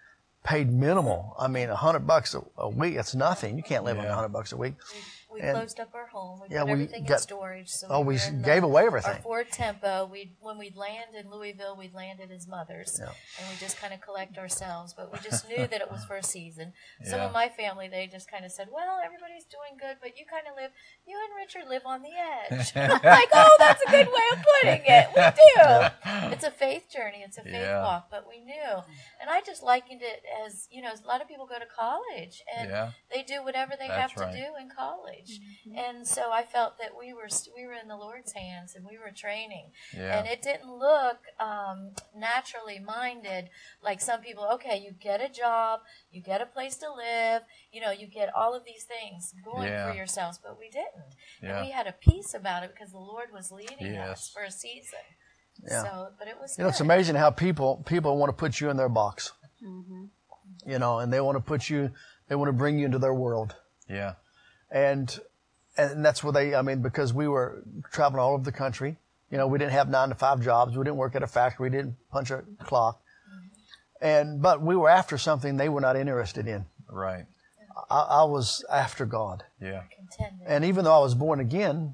paid 0.44 0.72
minimal. 0.72 1.36
I 1.40 1.48
mean, 1.48 1.70
a 1.70 1.76
hundred 1.76 2.06
bucks 2.06 2.36
a, 2.36 2.42
a 2.58 2.70
week, 2.70 2.96
it's 2.96 3.16
nothing. 3.16 3.58
You 3.58 3.64
can't 3.64 3.84
live 3.84 3.98
on 3.98 4.06
a 4.06 4.14
hundred 4.14 4.30
bucks 4.30 4.52
a 4.52 4.58
week. 4.58 4.76
We 5.32 5.40
And- 5.42 5.56
closed 5.56 5.80
up 5.80 5.96
our 5.96 6.08
home. 6.08 6.42
We 6.42 6.48
Yeah, 6.54 6.60
put 6.62 6.66
we 6.68 6.72
everything 6.74 7.06
got- 7.06 7.16
in 7.16 7.20
storage. 7.22 7.70
So 7.70 7.88
oh, 7.90 8.02
we 8.02 8.20
in 8.22 8.42
gave 8.42 8.64
away 8.64 8.86
everything. 8.86 9.14
Our. 9.16 9.22
Ford 9.22 9.52
Tempo. 9.52 10.06
We 10.06 10.34
when 10.42 10.58
we'd 10.58 10.76
land 10.76 11.16
in 11.16 11.30
Louisville, 11.32 11.76
we'd 11.78 11.94
land 11.94 12.20
at 12.20 12.30
his 12.30 12.48
mother's, 12.48 13.00
Yeah. 13.02 13.14
and 13.40 13.50
we 13.50 13.56
just 13.58 13.78
kind 13.78 13.94
of 13.94 14.02
collect 14.02 14.38
ourselves. 14.38 14.94
But 14.94 15.12
we 15.12 15.20
just 15.20 15.48
knew 15.48 15.68
that 15.68 15.82
it 15.82 15.90
was 15.92 16.04
for 16.06 16.18
a 16.18 16.24
season. 16.24 16.74
Some 17.04 17.20
Yeah. 17.20 17.26
of 17.28 17.32
my 17.32 17.48
family, 17.50 17.88
they 17.88 18.08
just 18.08 18.30
kind 18.30 18.44
of 18.46 18.52
said, 18.52 18.68
"Well, 18.72 19.00
everybody's 19.04 19.46
doing 19.46 19.78
good, 19.80 19.98
but 20.02 20.18
you 20.18 20.26
kind 20.26 20.48
of 20.48 20.56
live. 20.56 20.72
You 21.06 21.18
and 21.24 21.36
Richard 21.36 21.68
live 21.70 21.86
on 21.86 22.02
the 22.02 22.12
edge." 22.18 22.76
Like, 23.22 23.30
"Oh, 23.34 23.56
that's 23.60 23.82
a 23.84 23.90
good 23.92 24.08
way 24.08 24.28
of 24.34 24.46
putting 24.62 24.84
it. 24.86 25.08
We 25.16 25.22
do. 25.56 26.32
It's 26.34 26.44
a 26.44 26.52
faith 26.52 26.90
journey. 26.92 27.22
It's 27.24 27.38
a 27.38 27.44
faith 27.44 27.70
walk." 27.70 28.10
But 28.10 28.28
we 28.28 28.40
knew, 28.40 28.74
and 29.20 29.30
I 29.30 29.42
just 29.42 29.64
likened 29.64 30.02
it 30.02 30.24
as 30.46 30.68
you 30.72 30.82
know, 30.82 30.92
a 30.92 31.08
lot 31.08 31.22
of 31.22 31.28
people 31.28 31.46
go 31.46 31.60
to 31.60 31.66
college 31.66 32.42
and 32.58 32.92
they 33.14 33.24
do 33.24 33.44
whatever 33.44 33.74
they 33.80 33.88
That's 33.88 34.02
have 34.02 34.14
to 34.16 34.26
right. 34.26 34.34
do 34.34 34.56
in 34.62 34.70
college. 34.70 35.21
And 35.76 36.08
so 36.08 36.32
I 36.32 36.44
felt 36.44 36.78
that 36.80 36.92
we 36.98 37.14
were 37.14 37.28
we 37.56 37.66
were 37.66 37.74
in 37.74 37.88
the 37.88 37.96
Lord's 37.96 38.34
hands 38.34 38.76
and 38.76 38.86
we 38.86 38.98
were 38.98 39.12
training. 39.16 39.72
Yeah. 39.96 40.18
And 40.20 40.28
it 40.28 40.42
didn't 40.42 40.70
look 40.72 41.18
um, 41.40 41.92
naturally 42.16 42.80
minded 42.80 43.50
like 43.84 44.02
some 44.02 44.22
people. 44.22 44.48
Okay, 44.54 44.78
you 44.84 44.92
get 45.00 45.22
a 45.22 45.30
job, 45.30 45.82
you 46.12 46.22
get 46.22 46.42
a 46.42 46.46
place 46.46 46.76
to 46.78 46.92
live, 46.94 47.44
you 47.72 47.82
know, 47.82 47.92
you 47.92 48.08
get 48.08 48.34
all 48.36 48.54
of 48.56 48.64
these 48.66 48.84
things 48.84 49.34
going 49.46 49.68
Yeah. 49.68 49.90
for 49.90 49.96
yourselves, 49.98 50.40
but 50.44 50.58
we 50.60 50.70
didn't. 50.70 51.16
Yeah. 51.42 51.58
And 51.58 51.66
we 51.66 51.72
had 51.72 51.88
a 51.88 51.94
peace 51.94 52.34
about 52.34 52.64
it 52.64 52.72
because 52.74 52.92
the 52.92 52.98
Lord 53.00 53.30
was 53.34 53.52
leading 53.52 53.94
Yes. 53.94 54.10
us 54.10 54.30
for 54.34 54.44
a 54.44 54.52
season. 54.52 55.00
Yeah. 55.68 55.84
So, 55.84 56.08
but 56.18 56.28
it 56.28 56.38
was 56.40 56.58
You 56.58 56.64
know, 56.64 56.70
it's 56.70 56.80
amazing 56.82 57.16
how 57.16 57.30
people 57.30 57.84
people 57.86 58.18
want 58.18 58.30
to 58.30 58.34
put 58.34 58.60
you 58.60 58.70
in 58.70 58.78
their 58.78 58.90
box. 58.90 59.34
You 60.66 60.78
know, 60.80 61.00
and 61.00 61.12
they 61.12 61.22
want 61.22 61.38
to 61.38 61.42
put 61.42 61.70
you, 61.70 61.92
they 62.28 62.36
want 62.36 62.50
to 62.50 62.54
bring 62.54 62.78
you 62.78 62.86
into 62.86 63.00
their 63.00 63.14
world, 63.14 63.56
yeah, 63.90 64.14
and 64.72 65.20
and 65.78 66.04
that's 66.04 66.24
where 66.24 66.34
they. 66.34 66.56
I 66.56 66.62
mean, 66.62 66.82
because 66.82 67.14
we 67.14 67.28
were 67.28 67.64
traveling 67.92 68.22
all 68.22 68.34
over 68.34 68.44
the 68.44 68.52
country. 68.52 68.98
You 69.30 69.38
know, 69.38 69.48
we 69.48 69.60
didn't 69.60 69.72
have 69.72 69.90
nine 69.90 70.10
to 70.10 70.16
five 70.16 70.42
jobs. 70.42 70.78
We 70.78 70.84
didn't 70.84 70.98
work 70.98 71.16
at 71.16 71.24
a 71.24 71.28
factory. 71.28 71.70
We 71.70 71.78
didn't 71.78 71.96
punch 72.12 72.32
a 72.32 72.44
clock. 72.64 73.02
And 74.02 74.42
but 74.42 74.62
we 74.62 74.76
were 74.76 74.90
after 74.90 75.18
something 75.18 75.58
they 75.58 75.70
were 75.70 75.82
not 75.82 75.96
interested 75.96 76.48
in. 76.48 76.66
right, 76.90 77.26
I, 77.90 78.00
I 78.00 78.24
was 78.24 78.66
after 78.72 79.06
God, 79.06 79.44
yeah, 79.62 79.84
contended. 79.96 80.48
and 80.48 80.66
even 80.66 80.86
though 80.86 80.96
I 80.96 81.00
was 81.00 81.14
born 81.14 81.40
again, 81.40 81.94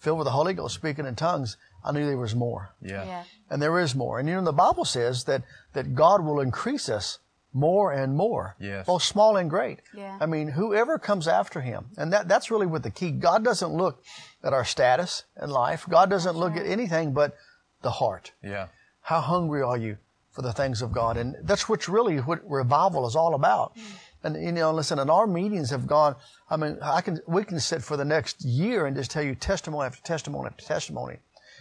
filled 0.00 0.18
with 0.18 0.24
the 0.24 0.32
Holy 0.32 0.54
Ghost, 0.54 0.74
speaking 0.74 1.06
in 1.06 1.14
tongues, 1.14 1.56
I 1.84 1.92
knew 1.92 2.04
there 2.04 2.16
was 2.16 2.34
more. 2.34 2.70
Yeah. 2.82 3.04
Yeah. 3.04 3.24
And 3.48 3.62
there 3.62 3.78
is 3.78 3.94
more. 3.94 4.18
And 4.18 4.28
you 4.28 4.34
know, 4.34 4.44
the 4.44 4.52
Bible 4.52 4.84
says 4.84 5.24
that, 5.24 5.42
that 5.72 5.94
God 5.94 6.24
will 6.24 6.40
increase 6.40 6.88
us 6.88 7.18
more 7.52 7.92
and 7.92 8.14
more. 8.14 8.56
Yes. 8.60 8.86
Both 8.86 9.02
small 9.02 9.36
and 9.36 9.50
great. 9.50 9.80
Yeah. 9.94 10.18
I 10.20 10.26
mean, 10.26 10.48
whoever 10.48 10.98
comes 10.98 11.26
after 11.26 11.60
him. 11.60 11.86
And 11.96 12.12
that, 12.12 12.28
that's 12.28 12.50
really 12.50 12.66
what 12.66 12.82
the 12.82 12.90
key. 12.90 13.10
God 13.10 13.44
doesn't 13.44 13.72
look 13.72 14.02
at 14.42 14.52
our 14.52 14.64
status 14.64 15.24
in 15.40 15.50
life. 15.50 15.86
God 15.88 16.10
doesn't 16.10 16.36
look 16.36 16.56
at 16.56 16.66
anything 16.66 17.12
but 17.12 17.36
the 17.82 17.90
heart. 17.90 18.32
Yeah. 18.42 18.68
How 19.02 19.20
hungry 19.20 19.62
are 19.62 19.76
you 19.76 19.98
for 20.30 20.42
the 20.42 20.52
things 20.52 20.82
of 20.82 20.92
God? 20.92 21.16
And 21.16 21.36
that's 21.42 21.68
what's 21.68 21.88
really 21.88 22.18
what 22.18 22.48
revival 22.48 23.06
is 23.06 23.16
all 23.16 23.34
about. 23.34 23.76
Mm. 23.76 23.82
And 24.22 24.44
you 24.44 24.52
know, 24.52 24.72
listen, 24.72 24.98
and 24.98 25.10
our 25.10 25.26
meetings 25.26 25.70
have 25.70 25.86
gone. 25.86 26.14
I 26.50 26.56
mean, 26.56 26.78
I 26.82 27.00
can 27.00 27.20
we 27.26 27.42
can 27.42 27.58
sit 27.58 27.82
for 27.82 27.96
the 27.96 28.04
next 28.04 28.44
year 28.44 28.86
and 28.86 28.94
just 28.94 29.10
tell 29.10 29.22
you 29.22 29.34
testimony 29.34 29.86
after 29.86 30.02
testimony 30.02 30.48
after 30.48 30.64
testimony, 30.64 31.16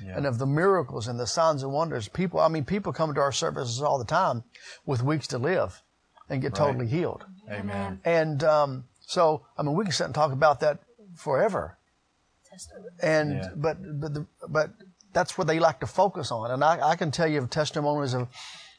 and 0.05 0.25
of 0.25 0.37
the 0.37 0.45
miracles 0.45 1.07
and 1.07 1.19
the 1.19 1.27
signs 1.27 1.63
and 1.63 1.71
wonders. 1.71 2.07
People, 2.07 2.39
I 2.39 2.47
mean, 2.47 2.65
people 2.65 2.93
come 2.93 3.13
to 3.13 3.21
our 3.21 3.31
services 3.31 3.81
all 3.81 3.97
the 3.97 4.05
time 4.05 4.43
with 4.85 5.01
weeks 5.03 5.27
to 5.27 5.37
live, 5.37 5.81
and 6.29 6.41
get 6.41 6.53
totally 6.55 6.87
healed. 6.87 7.25
Amen. 7.51 7.99
And 8.05 8.43
um, 8.43 8.83
so, 9.01 9.45
I 9.57 9.63
mean, 9.63 9.75
we 9.75 9.83
can 9.83 9.91
sit 9.93 10.05
and 10.05 10.15
talk 10.15 10.31
about 10.31 10.59
that 10.59 10.79
forever. 11.15 11.77
Testimony. 12.49 12.85
And 13.01 13.33
Yeah. 13.33 13.49
but 13.55 13.77
but 13.99 14.13
the, 14.13 14.25
but 14.47 14.71
that's 15.13 15.37
what 15.37 15.47
they 15.47 15.59
like 15.59 15.79
to 15.79 15.87
focus 15.87 16.31
on. 16.31 16.51
And 16.51 16.63
I, 16.63 16.91
I 16.91 16.95
can 16.95 17.11
tell 17.11 17.27
you 17.27 17.39
of 17.39 17.49
testimonies 17.49 18.13
of 18.13 18.27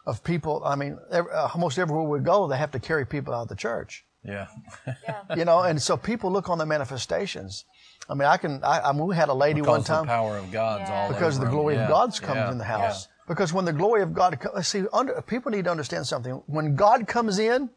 of 0.07 0.23
people. 0.25 0.63
I 0.65 0.77
mean, 0.77 0.99
every, 1.11 1.31
uh, 1.33 1.49
almost 1.55 1.79
everywhere 1.79 2.05
we 2.05 2.21
go, 2.21 2.49
they 2.49 2.57
have 2.57 2.71
to 2.73 2.79
carry 2.81 3.05
people 3.05 3.35
out 3.35 3.43
of 3.43 3.49
the 3.49 3.57
church. 3.57 4.05
Yeah. 4.25 4.47
Yeah. 4.87 5.37
You 5.37 5.45
know, 5.45 5.61
and 5.61 5.81
so 5.81 5.97
people 5.97 6.31
look 6.31 6.49
on 6.49 6.59
the 6.59 6.67
manifestations. 6.67 7.65
I 8.11 8.15
mean, 8.15 8.27
I 8.27 8.37
can. 8.37 8.63
I, 8.65 8.81
I 8.81 8.93
mean, 8.93 9.07
we 9.07 9.15
had 9.15 9.29
a 9.29 9.35
lady 9.35 9.63
one 9.63 9.83
time. 9.83 9.83
Because 9.83 9.87
the 9.87 9.95
time 9.95 10.07
power 10.07 10.37
of 10.39 10.51
God's 10.51 10.89
Yeah. 10.91 11.03
all 11.03 11.09
because 11.09 11.37
over 11.37 11.45
the 11.45 11.51
'em. 11.51 11.57
glory 11.57 11.75
Yeah. 11.77 11.83
of 11.85 11.89
God's 11.89 12.19
comes 12.21 12.37
Yeah. 12.37 12.51
in 12.51 12.59
the 12.59 12.65
house. 12.65 13.09
Because 13.29 13.53
when 13.53 13.65
the 13.65 13.73
glory 13.73 14.03
of 14.03 14.13
God, 14.13 14.39
comes, 14.41 14.67
see, 14.67 14.85
under, 14.93 15.23
people 15.23 15.53
need 15.53 15.65
to 15.67 15.71
understand 15.71 16.07
something. 16.09 16.43
When 16.47 16.75
God 16.75 17.07
comes 17.07 17.39
in, 17.39 17.71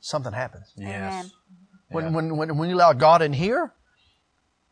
something 0.00 0.32
happens. 0.32 0.72
Yes. 0.76 0.90
Amen. 1.14 1.30
When, 1.90 2.12
when 2.12 2.36
when 2.36 2.56
when 2.58 2.68
you 2.68 2.74
allow 2.74 2.92
God 2.92 3.22
in 3.22 3.32
here, 3.32 3.72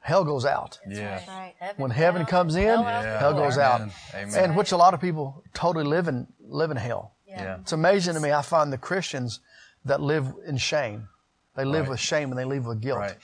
hell 0.01 0.25
goes 0.25 0.45
out. 0.45 0.81
Yes. 0.89 1.29
Right. 1.29 1.55
When 1.77 1.93
heaven 1.93 2.23
down, 2.23 2.27
comes 2.31 2.57
in, 2.57 2.65
hell 2.65 2.79
out 2.85 3.05
Yeah. 3.05 3.13
the 3.13 3.19
hell 3.21 3.35
door. 3.35 3.45
goes 3.45 3.59
out. 3.59 3.81
Amen. 3.83 3.93
Amen. 4.15 4.45
And 4.45 4.57
which 4.57 4.73
a 4.73 4.77
lot 4.77 4.95
of 4.95 5.01
people 5.01 5.45
totally 5.55 5.85
live 5.85 6.09
in 6.09 6.27
live 6.41 6.71
in 6.73 6.77
hell. 6.77 7.13
Yeah. 7.27 7.59
It's 7.61 7.73
amazing 7.73 8.15
to 8.15 8.21
me. 8.21 8.33
I 8.33 8.43
find 8.43 8.73
the 8.73 8.79
Christians 8.79 9.41
that 9.85 10.01
live 10.01 10.35
in 10.47 10.57
shame. 10.57 11.09
They 11.57 11.65
live 11.65 11.83
Right. 11.83 11.91
with 11.91 12.01
shame 12.01 12.31
and 12.31 12.39
they 12.39 12.45
live 12.45 12.67
with 12.67 12.81
guilt. 12.81 12.99
Right. 12.99 13.17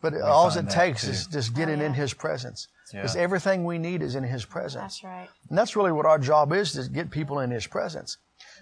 But 0.00 0.20
all 0.20 0.48
it 0.48 0.70
takes 0.70 1.04
too. 1.04 1.10
is 1.10 1.26
just 1.26 1.54
getting 1.54 1.80
in 1.80 1.92
oh, 1.92 1.94
His 1.94 2.14
presence. 2.14 2.68
Yeah. 2.92 3.02
Because 3.02 3.16
everything 3.16 3.64
we 3.64 3.78
need 3.78 4.02
is 4.02 4.14
in 4.14 4.24
His 4.24 4.44
presence. 4.44 5.00
That's 5.00 5.04
right. 5.04 5.28
And 5.48 5.58
that's 5.58 5.76
really 5.76 5.92
what 5.92 6.06
our 6.06 6.18
job 6.18 6.52
is, 6.52 6.72
to 6.72 6.88
get 6.88 7.10
people 7.10 7.40
in 7.40 7.50
His 7.50 7.66
presence. 7.66 8.16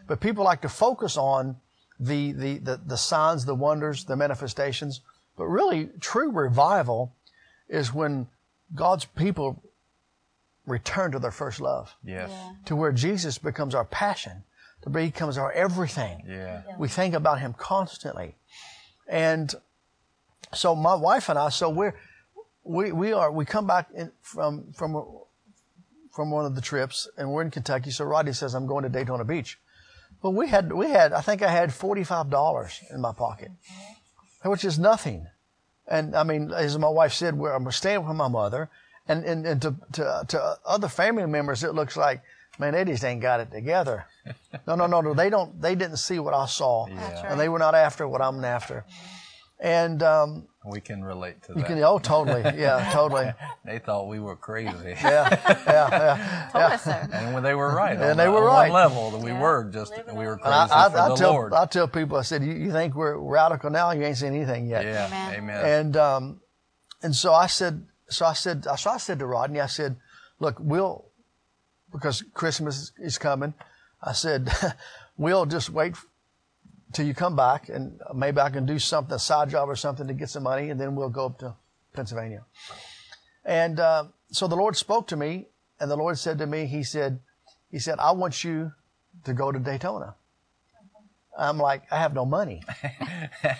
But 0.07 0.21
people 0.21 0.45
like 0.45 0.61
to 0.63 0.69
focus 0.69 1.17
on 1.17 1.57
the, 2.01 2.33
the, 2.33 2.59
the, 2.59 2.81
the 2.87 2.97
signs, 2.97 3.45
the 3.45 3.55
wonders, 3.55 4.05
the 4.05 4.17
manifestations. 4.17 5.01
But 5.37 5.45
really, 5.47 5.91
true 6.01 6.31
revival 6.31 7.13
is 7.69 7.95
when 7.95 8.27
God's 8.75 9.05
people 9.05 9.63
return 10.67 11.13
to 11.13 11.19
their 11.19 11.31
first 11.31 11.61
love, 11.61 11.95
Yes. 12.05 12.31
Yeah. 12.31 12.53
to 12.67 12.77
where 12.77 12.93
Jesus 12.93 13.39
becomes 13.39 13.75
our 13.75 13.85
passion, 13.85 14.45
to 14.83 14.91
where 14.91 15.05
He 15.05 15.11
becomes 15.11 15.39
our 15.39 15.53
everything. 15.53 16.25
Yeah. 16.29 16.63
We 16.79 16.89
think 16.89 17.15
about 17.15 17.41
Him 17.41 17.55
constantly. 17.55 18.35
And 19.07 19.55
so 20.55 20.75
my 20.75 20.95
wife 20.95 21.29
and 21.29 21.39
I, 21.39 21.49
so 21.51 21.69
we're, 21.71 21.95
we, 22.65 22.93
we 22.93 23.13
are, 23.13 23.31
we 23.31 23.45
come 23.45 23.67
back 23.67 23.89
in, 23.95 24.13
from, 24.21 24.73
from, 24.73 25.03
from 26.13 26.31
one 26.31 26.45
of 26.45 26.55
the 26.55 26.61
trips 26.61 27.09
and 27.17 27.31
we're 27.31 27.43
in 27.43 27.51
Kentucky. 27.51 27.91
So 27.91 28.05
Rodney 28.05 28.33
says, 28.33 28.55
I'm 28.55 28.67
going 28.67 28.83
to 28.85 28.89
Daytona 28.89 29.25
Beach. 29.25 29.59
But 30.23 30.31
we 30.31 30.49
had, 30.49 30.73
we 30.73 30.91
had, 30.91 31.13
I 31.13 31.21
think 31.21 31.43
I 31.43 31.51
had 31.51 31.71
$45 31.71 32.93
in 32.93 33.01
my 33.01 33.13
pocket, 33.13 33.51
which 34.45 34.65
is 34.65 34.79
nothing. 34.79 35.27
And 35.87 36.15
I 36.15 36.25
mean, 36.25 36.53
as 36.53 36.77
my 36.79 36.89
wife 36.89 37.13
said, 37.13 37.37
we're, 37.37 37.53
I'm 37.53 37.71
staying 37.71 38.07
with 38.07 38.17
my 38.17 38.29
mother 38.29 38.69
and, 39.09 39.25
and, 39.25 39.47
and 39.47 39.63
to, 39.63 39.75
to, 39.93 40.25
to 40.29 40.59
other 40.67 40.89
family 40.89 41.27
members, 41.27 41.65
it 41.65 41.75
looks 41.75 41.97
like, 41.97 42.23
man, 42.59 42.75
they 42.75 42.85
just 42.85 43.05
ain't 43.05 43.23
got 43.23 43.41
it 43.41 43.51
together. 43.51 44.07
No, 44.67 44.75
no, 44.75 44.87
no, 44.87 45.01
no. 45.01 45.15
They 45.15 45.31
don't, 45.31 45.59
they 45.63 45.75
didn't 45.75 45.97
see 45.97 46.19
what 46.19 46.35
I 46.35 46.45
saw 46.45 46.87
That's 46.87 47.23
and 47.23 47.41
they 47.41 47.49
were 47.49 47.59
not 47.59 47.75
after 47.75 48.07
what 48.07 48.21
I'm 48.21 48.45
after. 48.45 48.85
And, 49.61 50.03
um, 50.05 50.47
We 50.65 50.81
can 50.81 51.03
relate 51.03 51.43
to 51.45 51.53
you 51.55 51.63
that. 51.63 51.67
can, 51.67 51.83
oh, 51.83 51.99
totally. 51.99 52.43
Yeah, 52.61 52.91
totally. 52.93 53.33
They 53.65 53.79
thought 53.81 54.07
we 54.07 54.21
were 54.21 54.37
crazy. 54.37 54.71
Yeah, 54.85 55.29
yeah, 55.31 55.59
yeah. 55.67 56.49
Told 56.53 56.65
us 56.65 56.85
so. 56.85 56.91
And 56.93 57.35
when 57.35 57.43
they 57.43 57.55
were 57.55 57.75
right. 57.75 57.97
And 57.97 58.11
on 58.13 58.17
they 58.17 58.29
were 58.29 58.49
on 58.49 58.55
right. 58.55 58.71
One 58.71 58.83
level 58.83 59.11
that 59.11 59.21
we 59.21 59.33
were 59.33 59.65
just 59.73 59.91
Living 59.97 60.15
we 60.15 60.27
were 60.27 60.37
crazy 60.37 60.47
And 60.47 60.55
I, 60.55 60.67
for 60.91 60.97
I, 60.99 61.05
I 61.07 61.09
the 61.09 61.15
tell, 61.17 61.33
Lord. 61.33 61.53
I 61.55 61.67
tell 61.67 61.89
people, 61.89 62.17
I 62.19 62.23
said, 62.23 62.45
you, 62.45 62.53
you 62.53 62.71
think 62.71 62.95
we're 62.95 63.17
radical 63.19 63.71
now? 63.71 63.91
You 63.91 64.05
ain't 64.05 64.17
seen 64.17 64.33
anything 64.35 64.69
yet. 64.69 64.85
yeah. 64.85 65.07
Amen. 65.09 65.35
Amen. 65.35 65.65
And 65.65 65.97
um, 65.97 66.41
and 67.03 67.15
so 67.17 67.33
I 67.35 67.47
said, 67.49 67.85
so 68.09 68.27
I 68.27 68.33
said, 68.35 68.65
so 68.77 68.91
I 68.91 68.99
said 68.99 69.19
to 69.19 69.27
Rodney, 69.27 69.61
I 69.61 69.67
said, 69.67 69.97
look, 70.39 70.57
we'll 70.61 71.05
because 71.93 72.23
Christmas 72.35 72.77
is- 72.77 72.93
is 73.01 73.19
coming. 73.19 73.55
I 74.03 74.13
said, 74.13 74.51
we'll 75.17 75.47
just 75.47 75.71
wait 75.71 75.97
till 76.93 77.07
you 77.07 77.15
come 77.15 77.37
back, 77.37 77.69
and 77.69 78.01
maybe 78.15 78.41
I 78.41 78.51
can 78.51 78.67
do 78.67 78.79
something, 78.79 79.15
a 79.15 79.19
side 79.19 79.51
job 79.51 79.69
or 79.69 79.77
something 79.77 80.07
to 80.07 80.15
get 80.15 80.31
some 80.31 80.43
money, 80.43 80.71
and 80.71 80.81
then 80.81 80.95
we'll 80.95 81.09
go 81.09 81.27
up 81.27 81.39
to 81.41 81.55
Pennsylvania. 81.93 82.45
And 83.45 83.81
uh, 83.81 84.05
so 84.31 84.47
the 84.47 84.57
Lord 84.57 84.77
spoke 84.77 85.07
to 85.09 85.17
me, 85.17 85.47
and 85.81 85.91
the 85.91 85.97
Lord 85.97 86.19
said 86.19 86.39
to 86.39 86.47
me, 86.47 86.67
He 86.67 86.83
said, 86.83 87.21
He 87.71 87.79
said, 87.79 87.99
I 87.99 88.13
want 88.13 88.45
you 88.45 88.73
to 89.25 89.33
go 89.33 89.53
to 89.53 89.59
Daytona. 89.59 90.15
I'm 91.39 91.59
like, 91.59 91.83
I 91.93 91.99
have 92.01 92.15
no 92.15 92.25
money. 92.25 92.65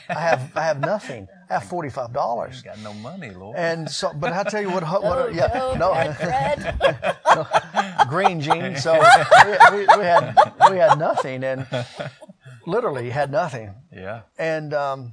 I 0.09 0.21
have 0.21 0.51
I 0.57 0.63
have 0.65 0.81
nothing. 0.81 1.29
I 1.49 1.55
have 1.55 1.65
forty 1.65 1.89
five 1.89 2.13
dollars. 2.13 2.63
Got 2.63 2.81
no 2.81 2.93
money, 2.93 3.31
Lord. 3.31 3.57
And 3.57 3.89
so, 3.89 4.13
but 4.13 4.33
I 4.33 4.43
tell 4.43 4.61
you 4.61 4.71
what, 4.71 4.83
what 4.83 5.03
Oh, 5.05 5.29
yeah, 5.29 5.47
no, 5.55 5.75
no, 5.75 5.93
red, 5.93 6.77
red. 6.81 8.09
green 8.09 8.41
jeans. 8.41 8.83
So 8.83 8.95
we, 8.95 9.79
we, 9.79 9.87
we 9.97 10.05
had 10.05 10.35
we 10.71 10.79
had 10.79 10.99
nothing, 10.99 11.45
and 11.45 11.67
literally 12.69 13.11
had 13.11 13.31
nothing. 13.33 13.75
yeah. 13.93 14.23
And 14.39 14.73
um, 14.75 15.13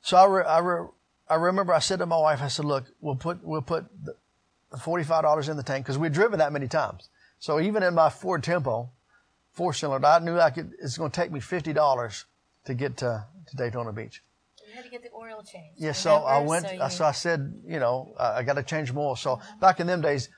so 0.00 0.16
I, 0.16 0.24
re, 0.26 0.42
I, 0.44 0.58
re, 0.58 0.86
I 1.28 1.34
remember 1.34 1.72
I 1.74 1.78
said 1.80 1.98
to 1.98 2.06
my 2.06 2.16
wife, 2.18 2.40
I 2.42 2.48
said, 2.48 2.64
"Look, 2.64 2.84
we'll 3.00 3.16
put 3.16 3.44
we'll 3.44 3.62
put 3.62 3.86
the 4.72 4.78
forty 4.78 5.04
five 5.04 5.22
dollars 5.22 5.48
in 5.48 5.56
the 5.56 5.62
tank 5.62 5.84
because 5.84 5.98
we'd 5.98 6.12
driven 6.12 6.38
that 6.38 6.52
many 6.52 6.68
times. 6.68 7.08
So 7.38 7.60
even 7.60 7.82
in 7.82 7.94
my 7.94 8.08
Ford 8.10 8.42
Tempo, 8.42 8.90
four 9.52 9.72
cylinder, 9.72 10.06
I 10.06 10.18
knew 10.20 10.38
I 10.38 10.50
could. 10.50 10.72
It's 10.80 10.96
going 10.98 11.10
to 11.10 11.20
take 11.20 11.30
me 11.30 11.40
fifty 11.40 11.72
dollars 11.72 12.24
to 12.64 12.74
get 12.74 12.96
to, 12.98 13.24
to 13.50 13.56
Daytona 13.56 13.92
Beach. 13.92 14.22
You 14.66 14.74
had 14.74 14.84
to 14.84 14.90
get 14.90 15.02
the 15.02 15.10
oil 15.14 15.42
changed. 15.42 15.76
Yeah, 15.78 15.92
so 15.92 16.16
I 16.16 16.40
went. 16.40 16.66
So 16.66 16.76
So, 16.76 16.84
you- 16.84 16.90
so 16.90 17.04
I 17.04 17.12
said, 17.12 17.54
you 17.66 17.78
know, 17.78 18.14
I 18.18 18.42
got 18.42 18.54
to 18.54 18.62
change 18.62 18.92
more. 18.92 19.16
So 19.16 19.40
back 19.60 19.80
in 19.80 19.86
them 19.86 20.00
days, 20.02 20.28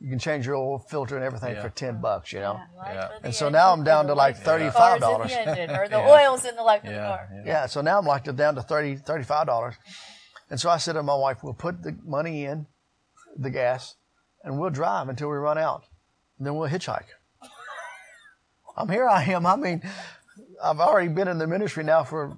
you 0.00 0.08
can 0.10 0.18
change 0.18 0.46
your 0.46 0.56
oil 0.56 0.78
filter 0.78 1.16
and 1.16 1.24
everything 1.24 1.54
Yeah. 1.54 1.62
for 1.62 1.68
ten 1.68 2.00
bucks. 2.00 2.32
You 2.32 2.40
know. 2.40 2.60
Life 2.76 2.94
Yeah. 2.94 3.08
And 3.22 3.34
so 3.34 3.48
now 3.48 3.72
I'm 3.72 3.84
down 3.84 4.06
to 4.08 4.14
like 4.14 4.36
life 4.44 4.46
of 4.48 5.00
the 5.00 5.06
$35. 5.06 5.28
the 5.28 5.40
engine, 5.48 5.70
or 5.76 5.88
the 5.88 5.96
Yeah. 5.98 6.08
oil's 6.28 6.44
in 6.44 6.56
the 6.56 6.62
life 6.62 6.82
of 6.84 6.90
the 6.90 6.96
car. 6.96 7.28
yeah. 7.34 7.42
Yeah, 7.46 7.66
so 7.66 7.80
now 7.82 7.98
I'm 7.98 8.06
like 8.06 8.24
down 8.36 8.54
to 8.56 8.62
30 8.62 8.96
$35. 8.96 9.76
And 10.50 10.60
so 10.60 10.68
I 10.70 10.76
said 10.78 10.94
to 10.94 11.02
my 11.02 11.14
wife, 11.14 11.38
we'll 11.42 11.54
put 11.54 11.82
the 11.82 11.96
money 12.04 12.44
in, 12.44 12.66
the 13.36 13.50
gas, 13.50 13.94
and 14.44 14.58
we'll 14.58 14.70
drive 14.70 15.08
until 15.08 15.28
we 15.28 15.36
run 15.36 15.56
out. 15.58 15.84
And 16.38 16.46
then 16.46 16.56
we'll 16.56 16.68
hitchhike. 16.68 17.06
I'm 18.76 18.88
here 18.88 19.08
I 19.08 19.22
am. 19.24 19.46
I 19.46 19.56
mean, 19.56 19.82
I've 20.62 20.80
already 20.80 21.08
been 21.08 21.28
in 21.28 21.38
the 21.38 21.46
ministry 21.46 21.84
now 21.84 22.04
for 22.04 22.36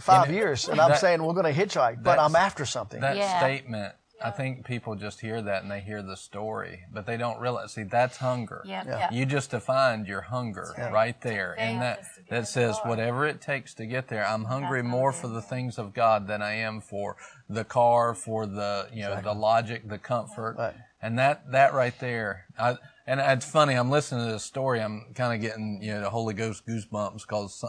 five 0.00 0.26
You 0.26 0.32
know, 0.32 0.38
years, 0.38 0.68
and 0.68 0.80
I'm 0.80 0.90
that- 0.90 1.00
saying 1.00 1.22
we're 1.22 1.32
going 1.34 1.52
to 1.52 1.58
hitchhike, 1.66 2.02
but 2.02 2.18
I'm 2.18 2.36
after 2.36 2.64
something. 2.66 3.00
That 3.00 3.16
Yeah. 3.16 3.38
statement, 3.38 3.94
I 4.24 4.30
think 4.30 4.64
people 4.64 4.94
just 4.94 5.20
hear 5.20 5.42
that 5.42 5.62
and 5.62 5.70
they 5.70 5.80
hear 5.80 6.00
the 6.02 6.16
story, 6.16 6.84
but 6.92 7.04
they 7.06 7.16
don't 7.18 7.38
realize. 7.38 7.72
See, 7.72 7.82
that's 7.82 8.16
hunger. 8.16 8.62
Yep. 8.64 8.86
Yeah. 8.86 9.10
You 9.12 9.26
just 9.26 9.50
defined 9.50 10.06
your 10.06 10.22
hunger 10.22 10.72
right 10.92 11.20
there, 11.20 11.54
and 11.58 11.82
that 11.82 11.98
Faith 11.98 12.06
is 12.08 12.14
to 12.16 12.20
get 12.22 12.30
that 12.30 12.48
says 12.48 12.78
far. 12.78 12.88
whatever 12.88 13.26
it 13.26 13.40
takes 13.42 13.74
to 13.74 13.86
get 13.86 14.08
there. 14.08 14.26
I'm 14.26 14.44
hungry 14.44 14.80
That's 14.80 14.90
more 14.90 15.12
hungry. 15.12 15.28
for 15.28 15.34
the 15.34 15.42
things 15.42 15.78
of 15.78 15.92
God 15.92 16.26
than 16.28 16.40
I 16.40 16.54
am 16.54 16.80
for 16.80 17.16
the 17.48 17.64
car, 17.64 18.14
for 18.14 18.46
the 18.46 18.88
you 18.92 19.02
know 19.02 19.20
the 19.20 19.34
logic, 19.34 19.86
the 19.88 19.98
comfort, 19.98 20.56
Right. 20.58 20.74
and 21.02 21.18
that 21.18 21.50
that 21.52 21.74
right 21.74 21.98
there. 22.00 22.46
I, 22.58 22.76
and 23.06 23.20
it's 23.20 23.44
funny. 23.48 23.74
I'm 23.74 23.90
listening 23.90 24.26
to 24.26 24.32
this 24.32 24.44
story. 24.44 24.80
I'm 24.80 25.12
kind 25.14 25.34
of 25.34 25.40
getting 25.42 25.80
you 25.82 25.92
know 25.92 26.00
the 26.00 26.10
Holy 26.10 26.32
Ghost 26.34 26.66
goosebumps 26.66 27.20
because 27.20 27.62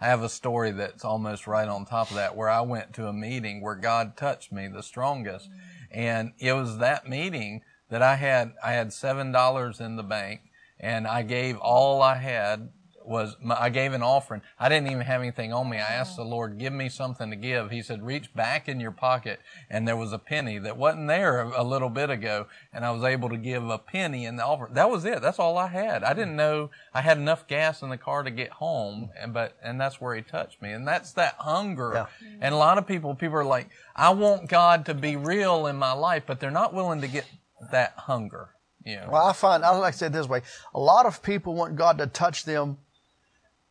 I 0.00 0.06
have 0.06 0.22
a 0.24 0.28
story 0.28 0.72
that's 0.72 1.04
almost 1.04 1.46
right 1.46 1.68
on 1.68 1.84
top 1.86 2.10
of 2.10 2.16
that 2.16 2.34
where 2.36 2.50
I 2.50 2.60
went 2.62 2.92
to 2.94 3.06
a 3.06 3.12
meeting 3.12 3.60
where 3.60 3.76
God 3.76 4.16
touched 4.16 4.50
me 4.50 4.66
the 4.66 4.82
strongest. 4.82 5.48
And 5.92 6.32
it 6.38 6.52
was 6.54 6.78
that 6.78 7.08
meeting 7.08 7.62
that 7.90 8.02
I 8.02 8.16
had, 8.16 8.54
I 8.64 8.72
had 8.72 8.88
$7 8.88 9.80
in 9.80 9.96
the 9.96 10.02
bank 10.02 10.40
and 10.80 11.06
I 11.06 11.22
gave 11.22 11.58
all 11.58 12.02
I 12.02 12.16
had 12.16 12.70
was 13.06 13.36
my, 13.42 13.56
I 13.60 13.68
gave 13.70 13.92
an 13.92 14.02
offering. 14.02 14.42
I 14.58 14.68
didn't 14.68 14.88
even 14.88 15.02
have 15.02 15.20
anything 15.20 15.52
on 15.52 15.68
me. 15.68 15.78
I 15.78 15.80
asked 15.80 16.16
the 16.16 16.22
oh. 16.22 16.28
Lord, 16.28 16.58
give 16.58 16.72
me 16.72 16.88
something 16.88 17.30
to 17.30 17.36
give. 17.36 17.70
He 17.70 17.82
said, 17.82 18.04
reach 18.04 18.32
back 18.34 18.68
in 18.68 18.80
your 18.80 18.90
pocket. 18.90 19.40
And 19.70 19.86
there 19.86 19.96
was 19.96 20.12
a 20.12 20.18
penny 20.18 20.58
that 20.58 20.76
wasn't 20.76 21.08
there 21.08 21.40
a, 21.40 21.62
a 21.62 21.64
little 21.64 21.90
bit 21.90 22.10
ago. 22.10 22.46
And 22.72 22.84
I 22.84 22.90
was 22.90 23.04
able 23.04 23.28
to 23.30 23.36
give 23.36 23.68
a 23.68 23.78
penny 23.78 24.24
in 24.24 24.36
the 24.36 24.44
offering. 24.44 24.74
That 24.74 24.90
was 24.90 25.04
it. 25.04 25.22
That's 25.22 25.38
all 25.38 25.58
I 25.58 25.68
had. 25.68 26.04
I 26.04 26.12
didn't 26.12 26.36
know 26.36 26.70
I 26.94 27.00
had 27.00 27.18
enough 27.18 27.46
gas 27.46 27.82
in 27.82 27.88
the 27.88 27.98
car 27.98 28.22
to 28.22 28.30
get 28.30 28.50
home. 28.50 29.10
And, 29.20 29.32
but, 29.32 29.56
and 29.62 29.80
that's 29.80 30.00
where 30.00 30.14
he 30.14 30.22
touched 30.22 30.62
me. 30.62 30.72
And 30.72 30.86
that's 30.86 31.12
that 31.12 31.36
hunger. 31.38 31.92
Yeah. 31.94 32.06
And 32.40 32.54
a 32.54 32.58
lot 32.58 32.78
of 32.78 32.86
people, 32.86 33.14
people 33.14 33.36
are 33.36 33.44
like, 33.44 33.68
I 33.96 34.10
want 34.10 34.48
God 34.48 34.86
to 34.86 34.94
be 34.94 35.16
real 35.16 35.66
in 35.66 35.76
my 35.76 35.92
life, 35.92 36.24
but 36.26 36.40
they're 36.40 36.50
not 36.50 36.74
willing 36.74 37.00
to 37.00 37.08
get 37.08 37.24
that 37.70 37.94
hunger. 37.96 38.50
Yeah. 38.84 39.08
Well, 39.08 39.26
I 39.26 39.32
find 39.32 39.64
I 39.64 39.70
like 39.76 39.92
to 39.92 39.98
say 39.98 40.06
it 40.06 40.12
this 40.12 40.28
way: 40.28 40.42
a 40.74 40.80
lot 40.80 41.06
of 41.06 41.22
people 41.22 41.54
want 41.54 41.76
God 41.76 41.98
to 41.98 42.06
touch 42.06 42.44
them 42.44 42.78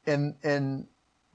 in 0.05 0.35
in 0.43 0.87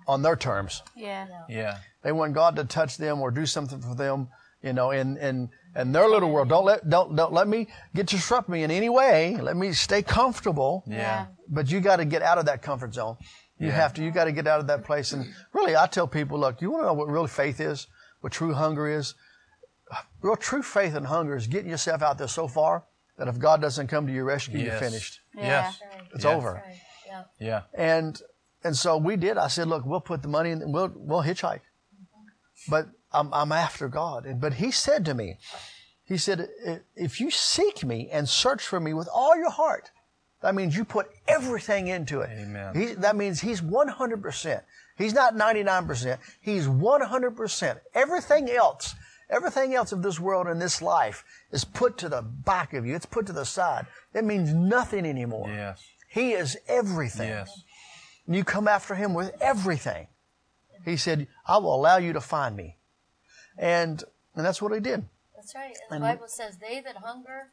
on 0.07 0.23
their 0.23 0.37
terms. 0.37 0.83
Yeah. 0.95 1.27
yeah. 1.49 1.79
They 2.03 2.13
want 2.13 2.33
God 2.35 2.57
to 2.57 2.65
touch 2.65 2.97
them 2.97 3.21
or 3.21 3.31
do 3.31 3.45
something 3.47 3.81
for 3.81 3.95
them, 3.95 4.29
you 4.63 4.73
know, 4.73 4.91
in 4.93 5.17
in 5.17 5.51
in 5.75 5.93
their 5.93 6.09
little 6.09 6.31
world. 6.31 6.49
Don't 6.49 6.65
let 6.65 6.89
don't 6.89 7.17
don't 7.17 7.33
let 7.33 7.49
me 7.49 7.69
get 7.95 8.07
disrupt 8.07 8.49
me 8.49 8.63
in 8.63 8.71
any 8.71 8.89
way. 8.89 9.37
Let 9.37 9.57
me 9.57 9.73
stay 9.73 10.03
comfortable. 10.03 10.85
Yeah. 10.87 11.27
But 11.49 11.71
you 11.71 11.81
got 11.81 11.97
to 11.97 12.05
get 12.05 12.23
out 12.23 12.39
of 12.39 12.47
that 12.47 12.63
comfort 12.63 12.95
zone. 12.95 13.17
You 13.59 13.69
Yeah. 13.69 13.75
have 13.75 13.95
to. 13.95 14.03
You 14.05 14.11
got 14.11 14.25
to 14.25 14.33
get 14.33 14.47
out 14.47 14.61
of 14.61 14.67
that 14.69 14.85
place. 14.85 15.13
And 15.13 15.27
really, 15.53 15.77
I 15.77 15.87
tell 15.87 16.07
people, 16.07 16.39
look, 16.39 16.61
you 16.61 16.71
want 16.71 16.83
to 16.83 16.87
know 16.89 16.95
what 16.95 17.09
real 17.09 17.27
faith 17.27 17.59
is, 17.61 17.87
what 18.21 18.33
true 18.33 18.53
hunger 18.55 18.89
is. 18.89 19.15
Real 20.21 20.37
true 20.37 20.63
faith 20.63 20.95
and 20.95 21.07
hunger 21.07 21.37
is 21.37 21.47
getting 21.47 21.71
yourself 21.71 22.03
out 22.03 22.19
there 22.19 22.29
so 22.29 22.49
far 22.49 22.85
that 23.19 23.29
if 23.29 23.39
God 23.39 23.61
doesn't 23.61 23.87
come 23.87 24.07
to 24.07 24.13
your 24.13 24.25
rescue, 24.25 24.59
you're 24.59 24.73
Yes. 24.73 24.81
finished. 24.81 25.21
Yes. 25.35 25.81
It's 26.15 26.25
Yeah. 26.25 26.35
over. 26.35 26.53
Right. 26.55 26.81
Yeah. 27.07 27.23
Yeah. 27.39 27.63
And 27.75 28.21
and 28.67 28.77
so 28.77 28.97
we 28.97 29.17
did. 29.17 29.39
I 29.39 29.49
said, 29.49 29.69
look, 29.69 29.87
we'll 29.87 30.01
put 30.01 30.23
the 30.23 30.29
money 30.29 30.51
in. 30.51 30.73
We'll 30.73 30.93
we'll 30.95 31.23
hitchhike. 31.23 31.61
But 32.69 32.89
I'm 33.13 33.33
I'm 33.33 33.53
after 33.53 33.89
God. 33.89 34.27
And 34.27 34.41
but 34.41 34.55
He 34.55 34.71
said 34.71 35.05
to 35.05 35.15
me, 35.15 35.39
He 36.05 36.19
said, 36.19 36.49
if 36.97 37.21
you 37.21 37.31
seek 37.31 37.85
me 37.85 38.09
and 38.11 38.29
search 38.29 38.63
for 38.63 38.81
me 38.81 38.93
with 38.93 39.09
all 39.13 39.37
your 39.37 39.51
heart, 39.51 39.91
that 40.43 40.55
means 40.55 40.77
you 40.77 40.85
put 40.85 41.11
everything 41.29 41.89
into 41.89 42.21
it. 42.21 42.31
Amen. 42.33 42.75
He, 42.75 42.87
that 42.95 43.17
means 43.17 43.41
He's 43.41 43.63
100 43.63 44.23
percent. 44.23 44.63
He's 44.99 45.15
not 45.15 45.37
99 45.37 45.87
percent. 45.87 46.21
He's 46.41 46.69
100 46.69 47.37
percent. 47.37 47.79
Everything 47.95 48.51
else. 48.51 48.95
Everything 49.29 49.75
else 49.75 49.91
of 49.91 50.03
this 50.03 50.21
world 50.21 50.47
and 50.47 50.63
this 50.63 50.81
life 50.81 51.25
is 51.51 51.65
put 51.65 51.99
to 51.99 52.09
the 52.09 52.23
back 52.23 52.75
of 52.75 52.87
you. 52.87 52.95
It's 52.95 53.07
put 53.07 53.27
to 53.27 53.33
the 53.33 53.45
side. 53.45 53.87
It 54.15 54.25
means 54.25 54.55
nothing 54.55 55.05
anymore. 55.05 55.49
Yes. 55.49 55.83
He 56.09 56.33
is 56.33 56.57
everything. 56.69 57.29
Yes. 57.29 57.65
And 58.27 58.35
you 58.35 58.45
come 58.45 58.69
after 58.69 58.95
him 58.95 59.15
with 59.15 59.35
everything. 59.41 60.09
He 60.85 60.97
said, 60.97 61.27
I 61.47 61.59
will 61.59 61.75
allow 61.75 61.97
you 61.97 62.13
to 62.13 62.21
find 62.21 62.57
me. 62.57 62.77
And 63.59 64.03
and 64.35 64.45
that's 64.45 64.61
what 64.61 64.73
he 64.73 64.81
did. 64.81 65.05
That's 65.35 65.55
right. 65.55 65.77
And 65.91 65.97
And- 65.97 66.05
the 66.05 66.15
Bible 66.17 66.29
says, 66.29 66.59
"They 66.59 66.81
that 66.81 66.97
hunger 66.97 67.51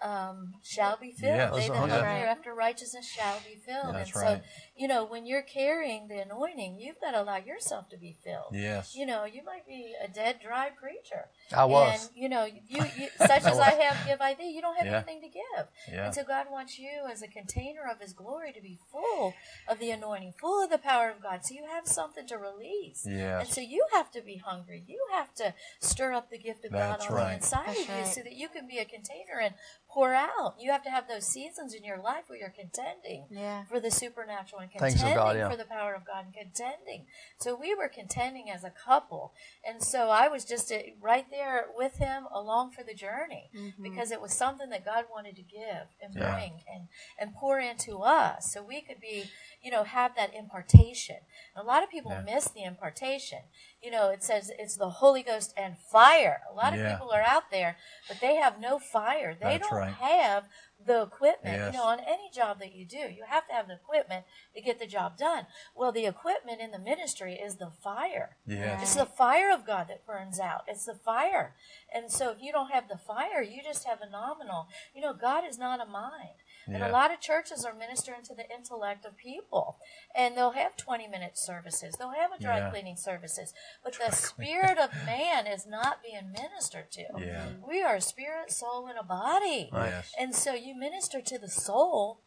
um, 0.00 0.54
shall 0.62 0.96
be 0.96 1.12
filled. 1.12 1.36
Yes. 1.36 1.54
They 1.54 1.68
that 1.68 1.76
hunger 1.76 1.94
right. 2.00 2.22
after 2.22 2.54
righteousness 2.54 3.06
shall 3.06 3.38
be 3.40 3.56
filled." 3.56 3.94
That's 3.94 4.12
and 4.12 4.22
right. 4.22 4.42
So, 4.76 4.80
you 4.82 4.88
know, 4.88 5.04
when 5.04 5.26
you're 5.26 5.42
carrying 5.42 6.08
the 6.08 6.18
anointing, 6.18 6.78
you've 6.78 7.00
got 7.00 7.12
to 7.12 7.22
allow 7.22 7.36
yourself 7.36 7.88
to 7.90 7.96
be 7.96 8.16
filled. 8.24 8.52
Yes. 8.52 8.94
You 8.96 9.06
know, 9.06 9.24
you 9.24 9.42
might 9.44 9.66
be 9.66 9.94
a 10.02 10.08
dead, 10.08 10.36
dry 10.42 10.70
preacher. 10.70 11.26
I 11.54 11.64
was. 11.64 12.08
And, 12.08 12.22
you 12.22 12.28
know, 12.28 12.44
you, 12.44 12.84
you 12.96 13.08
such 13.18 13.44
as 13.44 13.58
I 13.58 13.70
have, 13.70 14.06
give 14.06 14.20
I 14.20 14.34
thee. 14.34 14.50
You 14.50 14.60
don't 14.60 14.76
have 14.76 14.86
Yeah. 14.86 14.96
anything 14.96 15.20
to 15.22 15.28
give. 15.28 15.66
Yeah. 15.92 16.06
And 16.06 16.14
so 16.14 16.22
God 16.24 16.46
wants 16.50 16.78
you 16.78 16.88
as 17.10 17.22
a 17.22 17.28
container 17.28 17.82
of 17.90 18.00
His 18.00 18.12
glory 18.12 18.52
to 18.52 18.60
be 18.60 18.78
full 18.92 19.34
of 19.68 19.78
the 19.78 19.90
anointing, 19.90 20.34
full 20.40 20.62
of 20.62 20.70
the 20.70 20.78
power 20.78 21.10
of 21.10 21.22
God. 21.22 21.44
So 21.44 21.54
you 21.54 21.64
have 21.66 21.86
something 21.86 22.26
to 22.28 22.36
release. 22.36 23.06
Yes. 23.08 23.46
And 23.46 23.54
so 23.54 23.60
you 23.60 23.84
have 23.92 24.10
to 24.12 24.20
be 24.20 24.36
hungry. 24.36 24.84
You 24.86 25.00
have 25.12 25.34
to 25.36 25.54
stir 25.80 26.12
up 26.12 26.30
the 26.30 26.38
gift 26.38 26.64
of 26.64 26.72
That's 26.72 27.04
God 27.06 27.10
on 27.10 27.16
right. 27.16 27.28
the 27.30 27.34
inside 27.36 27.66
That's 27.66 27.80
of 27.80 27.88
you 27.88 27.94
right. 27.94 28.06
so 28.06 28.20
that 28.22 28.34
you 28.36 28.48
can 28.48 28.66
be 28.68 28.78
a 28.78 28.84
container 28.84 29.40
and 29.42 29.54
pour 29.90 30.12
out. 30.14 30.54
You 30.60 30.70
have 30.72 30.82
to 30.84 30.90
have 30.90 31.08
those 31.08 31.26
seasons 31.26 31.72
in 31.72 31.82
your 31.84 31.98
life 31.98 32.24
where 32.26 32.38
you're 32.38 32.50
contending 32.50 33.24
Yeah. 33.30 33.64
for 33.64 33.80
the 33.80 33.90
supernatural 33.90 34.60
and 34.72 34.80
Thanks 34.80 34.94
contending 35.00 35.14
to 35.16 35.22
God, 35.24 35.36
yeah. 35.36 35.50
for 35.50 35.56
the 35.56 35.64
power 35.64 35.94
of 35.94 36.04
God 36.06 36.24
and 36.26 36.34
contending. 36.34 37.06
So 37.38 37.54
we 37.54 37.74
were 37.74 37.88
contending 37.88 38.50
as 38.50 38.64
a 38.64 38.70
couple. 38.70 39.32
And 39.68 39.82
so 39.82 40.10
I 40.10 40.28
was 40.28 40.44
just 40.44 40.70
uh, 40.72 40.78
right 41.00 41.26
there 41.30 41.66
with 41.76 41.96
him 41.98 42.24
along 42.32 42.72
for 42.72 42.82
the 42.82 42.94
journey 42.94 43.50
because 43.82 44.10
it 44.10 44.20
was 44.20 44.32
something 44.32 44.70
that 44.70 44.84
God 44.84 45.04
wanted 45.10 45.36
to 45.36 45.42
give 45.42 45.86
and 46.02 46.14
Yeah. 46.14 46.32
bring 46.34 46.52
and, 46.72 46.88
and 47.18 47.34
pour 47.34 47.58
into 47.60 47.98
us 47.98 48.52
so 48.52 48.62
we 48.62 48.80
could 48.80 49.00
be, 49.00 49.24
you 49.62 49.70
know, 49.70 49.84
have 49.84 50.14
that 50.16 50.34
impartation. 50.34 51.16
And 51.54 51.64
a 51.64 51.66
lot 51.66 51.82
of 51.82 51.90
people 51.90 52.12
Yeah. 52.12 52.22
miss 52.22 52.48
the 52.48 52.62
impartation. 52.64 53.40
You 53.82 53.90
know, 53.90 54.10
it 54.10 54.22
says 54.24 54.50
it's 54.58 54.76
the 54.76 54.90
Holy 54.90 55.22
Ghost 55.22 55.52
and 55.56 55.76
fire. 55.78 56.42
A 56.50 56.54
lot 56.54 56.72
of 56.72 56.80
Yeah. 56.80 56.92
people 56.92 57.10
are 57.12 57.22
out 57.22 57.50
there, 57.50 57.76
but 58.08 58.20
they 58.20 58.36
have 58.36 58.58
no 58.60 58.78
fire. 58.78 59.34
They 59.34 59.58
That's 59.58 59.68
don't 59.68 59.78
right. 59.78 59.94
have 59.94 60.48
the 60.86 61.02
equipment. 61.02 61.56
Yes. 61.56 61.74
You 61.74 61.78
know, 61.78 61.86
on 61.86 62.00
any 62.00 62.30
job 62.34 62.58
that 62.60 62.74
you 62.74 62.84
do, 62.84 62.96
you 62.96 63.24
have 63.28 63.46
to 63.48 63.52
have 63.54 63.68
the 63.68 63.74
equipment 63.74 64.24
to 64.54 64.60
get 64.60 64.78
the 64.78 64.86
job 64.86 65.16
done. 65.18 65.46
Well, 65.74 65.92
the 65.92 66.06
equipment 66.06 66.60
in 66.60 66.70
the 66.70 66.78
ministry 66.78 67.34
is 67.34 67.56
the 67.56 67.70
fire. 67.70 68.36
It's 68.46 68.94
the 68.94 69.06
fire 69.06 69.52
of 69.52 69.66
God 69.66 69.88
that 69.88 70.06
burns 70.06 70.38
out. 70.40 70.64
It's 70.68 70.84
the 70.84 70.94
fire. 70.94 71.54
And 71.92 72.10
so 72.10 72.30
if 72.30 72.38
you 72.40 72.52
don't 72.52 72.70
have 72.70 72.88
the 72.88 72.98
fire, 72.98 73.42
you 73.42 73.62
just 73.62 73.84
have 73.84 74.00
a 74.00 74.10
nominal. 74.10 74.68
You 74.94 75.02
know, 75.02 75.12
God 75.12 75.44
is 75.48 75.58
not 75.58 75.80
a 75.80 75.90
mind. 75.90 76.40
And 76.66 76.78
Yeah. 76.78 76.88
a 76.88 76.92
lot 76.92 77.12
of 77.12 77.20
churches 77.20 77.64
are 77.64 77.72
ministering 77.74 78.22
to 78.24 78.34
the 78.34 78.48
intellect 78.50 79.04
of 79.04 79.16
people. 79.16 79.78
And 80.14 80.36
they'll 80.36 80.52
have 80.52 80.76
20 80.76 81.06
minute 81.06 81.38
services. 81.38 81.94
They'll 81.96 82.10
have 82.10 82.32
a 82.32 82.38
dry 82.38 82.58
Yeah. 82.58 82.70
cleaning 82.70 82.96
services. 82.96 83.54
But 83.84 83.94
the 83.98 84.10
spirit 84.28 84.78
of 84.78 84.92
man 85.06 85.46
is 85.46 85.66
not 85.66 86.02
being 86.02 86.32
ministered 86.32 86.90
to. 86.92 87.04
Yeah. 87.18 87.48
We 87.66 87.82
are 87.82 87.96
a 87.96 88.00
spirit, 88.00 88.50
soul, 88.50 88.88
and 88.88 88.98
a 88.98 89.04
body. 89.04 89.70
Yes. 89.72 90.12
And 90.18 90.34
so 90.34 90.54
you 90.54 90.74
minister 90.74 91.20
to 91.20 91.38
the 91.38 91.48
soul. 91.48 92.20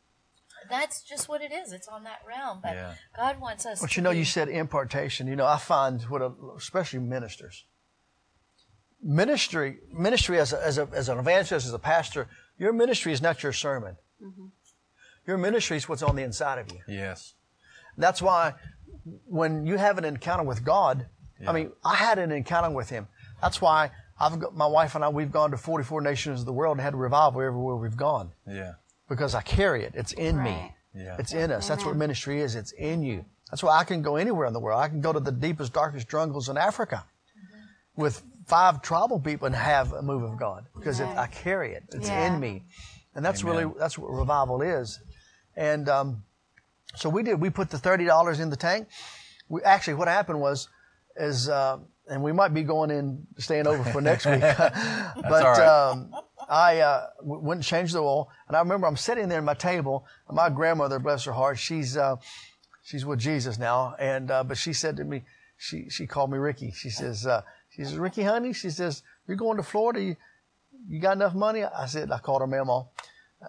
That's 0.69 1.01
just 1.01 1.27
what 1.29 1.41
it 1.41 1.51
is. 1.51 1.71
It's 1.71 1.87
on 1.87 2.03
that 2.03 2.19
realm. 2.27 2.59
But 2.61 2.75
Yeah. 2.75 2.95
God 3.15 3.39
wants 3.39 3.65
us 3.65 3.81
But 3.81 3.91
to 3.91 3.95
you 3.97 4.01
know, 4.03 4.11
be- 4.11 4.19
you 4.19 4.25
said 4.25 4.49
impartation. 4.49 5.27
You 5.27 5.35
know, 5.35 5.45
I 5.47 5.57
find 5.57 6.01
what, 6.03 6.21
a, 6.21 6.31
especially 6.57 6.99
ministers, 6.99 7.65
ministry, 9.01 9.79
ministry 9.91 10.39
as, 10.39 10.53
a, 10.53 10.61
as, 10.65 10.77
a, 10.77 10.87
as 10.93 11.09
an 11.09 11.17
evangelist, 11.17 11.65
as 11.67 11.73
a 11.73 11.79
pastor, 11.79 12.27
your 12.57 12.73
ministry 12.73 13.11
is 13.13 13.21
not 13.21 13.41
your 13.43 13.53
sermon. 13.53 13.95
Mm-hmm. 14.23 14.45
Your 15.27 15.37
ministry 15.37 15.77
is 15.77 15.87
what's 15.87 16.01
on 16.03 16.15
the 16.15 16.23
inside 16.23 16.59
of 16.59 16.71
you. 16.71 16.79
Yes. 16.87 17.33
That's 17.97 18.21
why 18.21 18.53
when 19.25 19.65
you 19.65 19.77
have 19.77 19.97
an 19.97 20.05
encounter 20.05 20.43
with 20.43 20.63
God, 20.63 21.05
Yeah. 21.39 21.49
I 21.49 21.53
mean, 21.53 21.71
I 21.85 21.95
had 21.95 22.19
an 22.19 22.31
encounter 22.31 22.69
with 22.69 22.89
Him. 22.89 23.07
That's 23.41 23.61
why 23.61 23.91
I've 24.19 24.37
got 24.39 24.55
my 24.55 24.65
wife 24.67 24.95
and 24.95 25.03
I. 25.05 25.09
We've 25.09 25.31
gone 25.31 25.51
to 25.51 25.57
44 25.57 26.01
nations 26.01 26.41
of 26.41 26.45
the 26.45 26.53
world 26.53 26.77
and 26.77 26.81
had 26.81 26.95
revival 26.95 27.41
everywhere 27.41 27.75
we've 27.77 27.95
gone 27.97 28.31
Yeah. 28.47 28.73
because 29.07 29.35
I 29.35 29.41
carry 29.41 29.83
it. 29.83 29.93
It's 29.95 30.11
in 30.13 30.41
me. 30.43 30.73
Yeah. 30.93 31.15
It's 31.19 31.33
in 31.33 31.51
us. 31.51 31.67
That's 31.67 31.85
what 31.85 31.95
ministry 31.95 32.41
is. 32.41 32.55
It's 32.55 32.71
in 32.73 33.03
you. 33.03 33.23
That's 33.51 33.63
why 33.63 33.77
I 33.77 33.83
can 33.83 34.01
go 34.01 34.15
anywhere 34.17 34.47
in 34.47 34.53
the 34.53 34.59
world. 34.59 34.81
I 34.81 34.89
can 34.89 35.01
go 35.01 35.13
to 35.13 35.19
the 35.19 35.31
deepest, 35.31 35.71
darkest 35.73 36.09
jungles 36.09 36.49
in 36.49 36.57
Africa 36.57 37.05
with 37.95 38.21
five 38.47 38.81
tribal 38.81 39.19
people 39.19 39.45
and 39.47 39.55
have 39.55 39.93
a 39.93 40.01
move 40.01 40.23
of 40.23 40.37
God 40.37 40.65
because 40.75 40.99
it, 40.99 41.07
I 41.07 41.27
carry 41.27 41.73
it. 41.73 41.83
It's 41.93 42.09
Yeah. 42.09 42.27
in 42.33 42.39
me, 42.39 42.63
and 43.15 43.25
that's 43.25 43.43
Amen. 43.43 43.55
really 43.55 43.73
that's 43.77 43.97
what 43.97 44.11
revival 44.11 44.61
is. 44.61 44.99
And 45.55 45.89
um, 45.89 46.23
so 46.95 47.09
we 47.09 47.23
did. 47.23 47.39
We 47.39 47.49
put 47.49 47.69
the 47.69 47.77
thirty 47.77 48.05
dollars 48.05 48.39
in 48.39 48.49
the 48.49 48.55
tank. 48.55 48.87
We 49.47 49.61
actually 49.63 49.95
what 49.95 50.07
happened 50.07 50.39
was 50.39 50.69
is. 51.15 51.49
Uh, 51.49 51.79
and 52.09 52.23
we 52.23 52.31
might 52.31 52.53
be 52.53 52.63
going 52.63 52.89
in, 52.89 53.25
staying 53.37 53.67
over 53.67 53.83
for 53.91 54.01
next 54.01 54.25
week. 54.25 54.39
but 54.41 55.43
right. 55.43 55.59
um, 55.59 56.11
I 56.49 56.79
uh, 56.79 57.07
w- 57.19 57.39
went 57.39 57.59
and 57.59 57.63
changed 57.63 57.93
the 57.93 57.99
oil, 57.99 58.29
and 58.47 58.57
I 58.57 58.59
remember 58.59 58.87
I'm 58.87 58.97
sitting 58.97 59.29
there 59.29 59.37
at 59.37 59.43
my 59.43 59.53
table. 59.53 60.05
And 60.27 60.35
my 60.35 60.49
grandmother, 60.49 60.99
bless 60.99 61.23
her 61.25 61.33
heart, 61.33 61.59
she's 61.59 61.95
uh, 61.95 62.15
she's 62.81 63.05
with 63.05 63.19
Jesus 63.19 63.59
now, 63.59 63.95
and 63.99 64.31
uh, 64.31 64.43
but 64.43 64.57
she 64.57 64.73
said 64.73 64.97
to 64.97 65.03
me, 65.03 65.23
she 65.57 65.87
she 65.89 66.07
called 66.07 66.31
me 66.31 66.37
Ricky. 66.39 66.71
She 66.71 66.89
says, 66.89 67.27
uh, 67.27 67.43
she 67.69 67.83
says, 67.83 67.97
Ricky, 67.97 68.23
honey, 68.23 68.53
she 68.53 68.71
says, 68.71 69.03
you're 69.27 69.37
going 69.37 69.57
to 69.57 69.63
Florida. 69.63 70.01
You, 70.01 70.15
you 70.87 70.99
got 70.99 71.15
enough 71.17 71.33
money? 71.33 71.63
I 71.63 71.85
said, 71.85 72.11
I 72.11 72.19
called 72.19 72.41
her 72.41 72.47
Mama, 72.47 72.87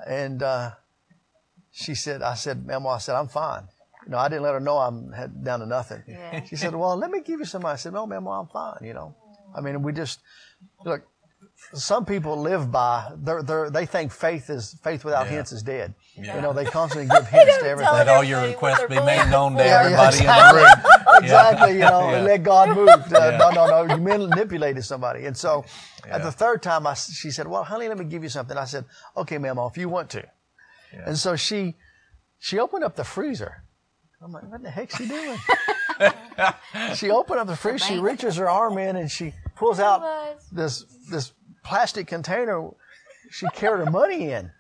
and 0.07 0.43
uh, 0.43 0.71
she 1.71 1.95
said, 1.95 2.23
I 2.23 2.35
said, 2.35 2.67
Mama, 2.67 2.89
I 2.89 2.99
said, 2.99 3.15
I'm 3.15 3.29
fine. 3.29 3.69
You 4.07 4.13
know, 4.13 4.19
I 4.19 4.29
didn't 4.29 4.43
let 4.43 4.55
her 4.55 4.61
know 4.61 4.79
I'm 4.79 5.13
had 5.13 5.45
down 5.45 5.61
to 5.61 5.67
nothing. 5.67 6.03
Yeah. 6.09 6.45
She 6.45 6.57
said, 6.57 6.75
Well, 6.75 6.97
let 6.97 7.11
me 7.11 7.21
give 7.21 7.39
you 7.41 7.45
some. 7.45 7.67
I 7.67 7.77
said, 7.77 7.93
No, 7.93 8.07
Mama, 8.07 8.31
I'm 8.41 8.47
fine. 8.47 8.79
You 8.83 8.95
know, 8.95 9.15
I 9.55 9.61
mean, 9.61 9.83
we 9.83 9.93
just 9.93 10.21
look. 10.85 11.07
Some 11.75 12.05
people 12.05 12.37
live 12.41 12.71
by 12.73 13.13
they're, 13.19 13.43
they're, 13.43 13.71
they 13.71 13.87
think 13.87 14.13
faith 14.13 14.51
is 14.51 14.75
faith 14.83 15.05
without 15.05 15.27
Yeah. 15.27 15.33
hints 15.33 15.53
is 15.53 15.63
dead. 15.63 15.95
Yeah. 16.17 16.37
You 16.37 16.43
know, 16.43 16.53
they 16.53 16.65
constantly 16.65 17.09
give 17.09 17.27
hints 17.29 17.59
to 17.59 17.65
everything. 17.69 17.95
Let 17.95 18.09
all 18.09 18.25
your 18.25 18.43
requests 18.43 18.79
they're 18.81 18.89
be 18.89 19.01
made 19.01 19.31
known 19.31 19.53
to 19.53 19.59
for. 19.59 19.65
Yeah, 19.65 19.81
everybody 19.85 20.19
in 20.19 20.25
the 20.25 20.31
exactly. 20.33 20.61
room. 20.63 21.23
exactly. 21.23 21.73
You 21.75 21.79
know, 21.81 22.11
Yeah. 22.11 22.17
and 22.17 22.25
let 22.27 22.43
God 22.43 22.77
move. 22.77 22.89
Uh, 22.89 23.03
Yeah. 23.11 23.39
No, 23.39 23.51
no, 23.51 23.85
no. 23.85 23.95
You 23.95 24.01
manipulated 24.01 24.85
somebody. 24.85 25.27
And 25.27 25.37
so, 25.37 25.65
at 26.09 26.23
the 26.23 26.33
third 26.33 26.63
time, 26.63 26.87
I, 26.87 26.93
s- 26.93 27.13
she 27.13 27.31
said, 27.31 27.47
"Well, 27.47 27.63
honey, 27.65 27.89
let 27.89 27.99
me 27.99 28.05
give 28.05 28.23
you 28.23 28.29
something." 28.31 28.57
I 28.57 28.65
said, 28.65 28.85
"Okay, 29.17 29.39
Mama, 29.39 29.67
if 29.67 29.77
you 29.77 29.89
want 29.89 30.11
to." 30.11 30.25
Yeah. 30.93 31.05
And 31.07 31.17
so 31.19 31.37
she, 31.37 31.77
she 32.39 32.59
opened 32.59 32.83
up 32.85 32.97
the 32.97 33.05
freezer, 33.05 33.63
I'm 34.23 34.33
like, 34.33 34.51
what 34.51 34.63
the 34.63 34.71
heck's 34.71 34.97
she 34.97 35.07
doing? 35.07 35.39
she 36.95 37.11
opened 37.11 37.39
up 37.41 37.47
the 37.47 37.57
freezer. 37.57 37.85
She 37.85 37.99
reaches 37.99 38.37
her 38.37 38.49
arm 38.49 38.79
in 38.79 38.97
and 38.97 39.11
she 39.11 39.35
pulls 39.61 39.79
out 39.79 40.03
this 40.51 40.85
this 41.11 41.33
plastic 41.63 42.07
container. 42.09 42.69
She 43.31 43.47
carried 43.55 43.85
her 43.85 43.91
money 43.91 44.33
in. 44.33 44.51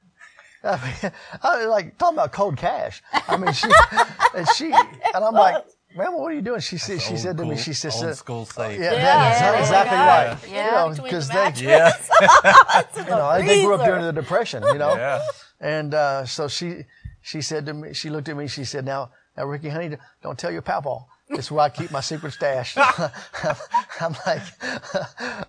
I 0.62 0.76
mean, 1.02 1.12
I 1.42 1.56
was 1.58 1.66
like 1.66 1.96
talking 1.98 2.18
about 2.18 2.32
cold 2.32 2.56
cash. 2.56 3.02
I 3.12 3.36
mean, 3.36 3.52
she 3.52 3.66
and 4.36 4.46
she 4.56 4.66
and 4.66 5.24
I'm 5.24 5.34
like, 5.34 5.64
Mama, 5.96 6.18
what 6.18 6.30
are 6.30 6.34
you 6.34 6.42
doing? 6.42 6.60
She 6.60 6.76
said. 6.78 7.00
She 7.00 7.12
Old 7.12 7.18
said 7.18 7.36
to 7.38 7.44
me. 7.44 7.56
She 7.56 7.72
said, 7.72 7.92
old 7.94 8.14
school 8.14 8.44
safe. 8.44 8.78
Yeah, 8.78 8.92
Yeah, 8.92 9.02
that's 9.02 9.40
there 9.40 9.54
you 9.54 9.60
exactly 9.60 9.96
go. 9.96 10.04
right. 10.04 10.38
Yeah. 10.54 10.66
You 10.66 10.94
know, 10.94 11.02
because 11.02 11.28
the 11.28 11.52
they. 11.56 11.64
Yeah. 11.66 11.92
you 13.04 13.10
know, 13.10 13.42
they 13.42 13.64
grew 13.64 13.74
up 13.74 13.84
during 13.84 14.02
the 14.02 14.12
depression. 14.12 14.62
You 14.62 14.78
know, 14.78 14.94
Yeah. 14.94 15.22
and 15.60 15.94
uh, 15.94 16.26
so 16.26 16.46
she 16.46 16.84
she 17.22 17.40
said 17.40 17.66
to 17.66 17.74
me, 17.74 17.92
she 17.94 18.08
looked 18.10 18.28
at 18.28 18.36
me, 18.36 18.46
she 18.46 18.64
said, 18.64 18.84
"Now, 18.84 19.10
now, 19.36 19.46
Ricky, 19.46 19.68
honey, 19.70 19.96
don't 20.22 20.38
tell 20.38 20.52
your 20.52 20.62
papa. 20.62 20.98
It's 21.30 21.50
where 21.50 21.64
I 21.64 21.68
keep 21.68 21.90
my 21.90 22.00
secret 22.00 22.32
stash." 22.32 22.76
I'm 24.00 24.14
like, 24.26 24.42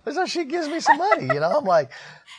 so 0.12 0.26
she 0.26 0.44
gives 0.44 0.68
me 0.68 0.80
some 0.80 0.98
money. 0.98 1.24
You 1.26 1.40
know, 1.40 1.58
I'm 1.58 1.64
like, 1.64 1.90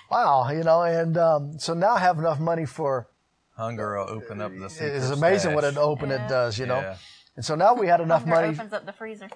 wow, 0.10 0.50
you 0.50 0.64
know, 0.64 0.82
and 0.84 1.18
um, 1.18 1.60
so 1.60 1.74
now 1.74 1.96
I 1.96 2.00
have 2.00 2.18
enough 2.20 2.40
money 2.40 2.66
for. 2.66 3.08
Hunger 3.56 3.98
will 3.98 4.10
open 4.10 4.42
up 4.42 4.52
the 4.58 4.68
secret 4.70 4.96
It's 4.96 5.10
amazing 5.12 5.54
what 5.54 5.64
stash. 5.64 5.74
an 5.74 5.80
open 5.80 6.10
it 6.12 6.28
does, 6.28 6.58
you 6.58 6.66
know. 6.66 6.80
Yeah. 6.80 6.98
And 7.36 7.46
so 7.46 7.54
now 7.56 7.74
we 7.76 7.88
had 7.88 8.02
enough 8.02 8.24
Hunger 8.24 8.36
money. 8.36 8.48
opens 8.50 8.74
up 8.74 8.86
the 8.86 8.94
freezer. 8.94 9.28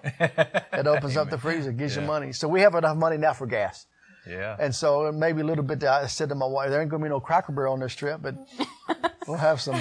It 0.73 0.87
opens 0.87 1.17
up 1.17 1.29
the 1.29 1.37
freezer, 1.37 1.71
gives 1.71 1.95
you 1.95 2.01
money. 2.01 2.31
So 2.33 2.47
we 2.47 2.61
have 2.61 2.73
enough 2.75 2.97
money 2.97 3.17
now 3.17 3.33
for 3.33 3.45
gas. 3.45 3.85
Yeah. 4.27 4.55
And 4.59 4.73
so 4.73 5.11
maybe 5.11 5.41
a 5.41 5.43
little 5.43 5.63
bit. 5.63 5.83
I 5.83 6.07
said 6.07 6.29
to 6.29 6.35
my 6.35 6.45
wife, 6.47 6.69
"There 6.69 6.81
ain't 6.81 6.89
gonna 6.89 7.03
be 7.03 7.09
no 7.09 7.19
Cracker 7.19 7.51
Barrel 7.53 7.73
on 7.73 7.79
this 7.79 7.95
trip, 7.95 8.21
but 8.21 8.35
we'll 9.27 9.37
have 9.37 9.61
some, 9.61 9.79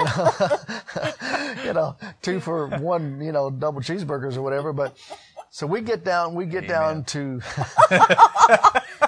you 0.00 0.04
know, 0.38 1.64
you 1.64 1.72
know, 1.72 1.96
two 2.22 2.40
for 2.40 2.66
one, 2.66 3.20
you 3.20 3.32
know, 3.32 3.50
double 3.50 3.80
cheeseburgers 3.80 4.36
or 4.36 4.42
whatever." 4.42 4.72
But 4.72 4.96
so 5.50 5.66
we 5.66 5.80
get 5.80 6.04
down, 6.04 6.34
we 6.34 6.46
get 6.46 6.68
down 6.68 7.04
to. 7.04 7.40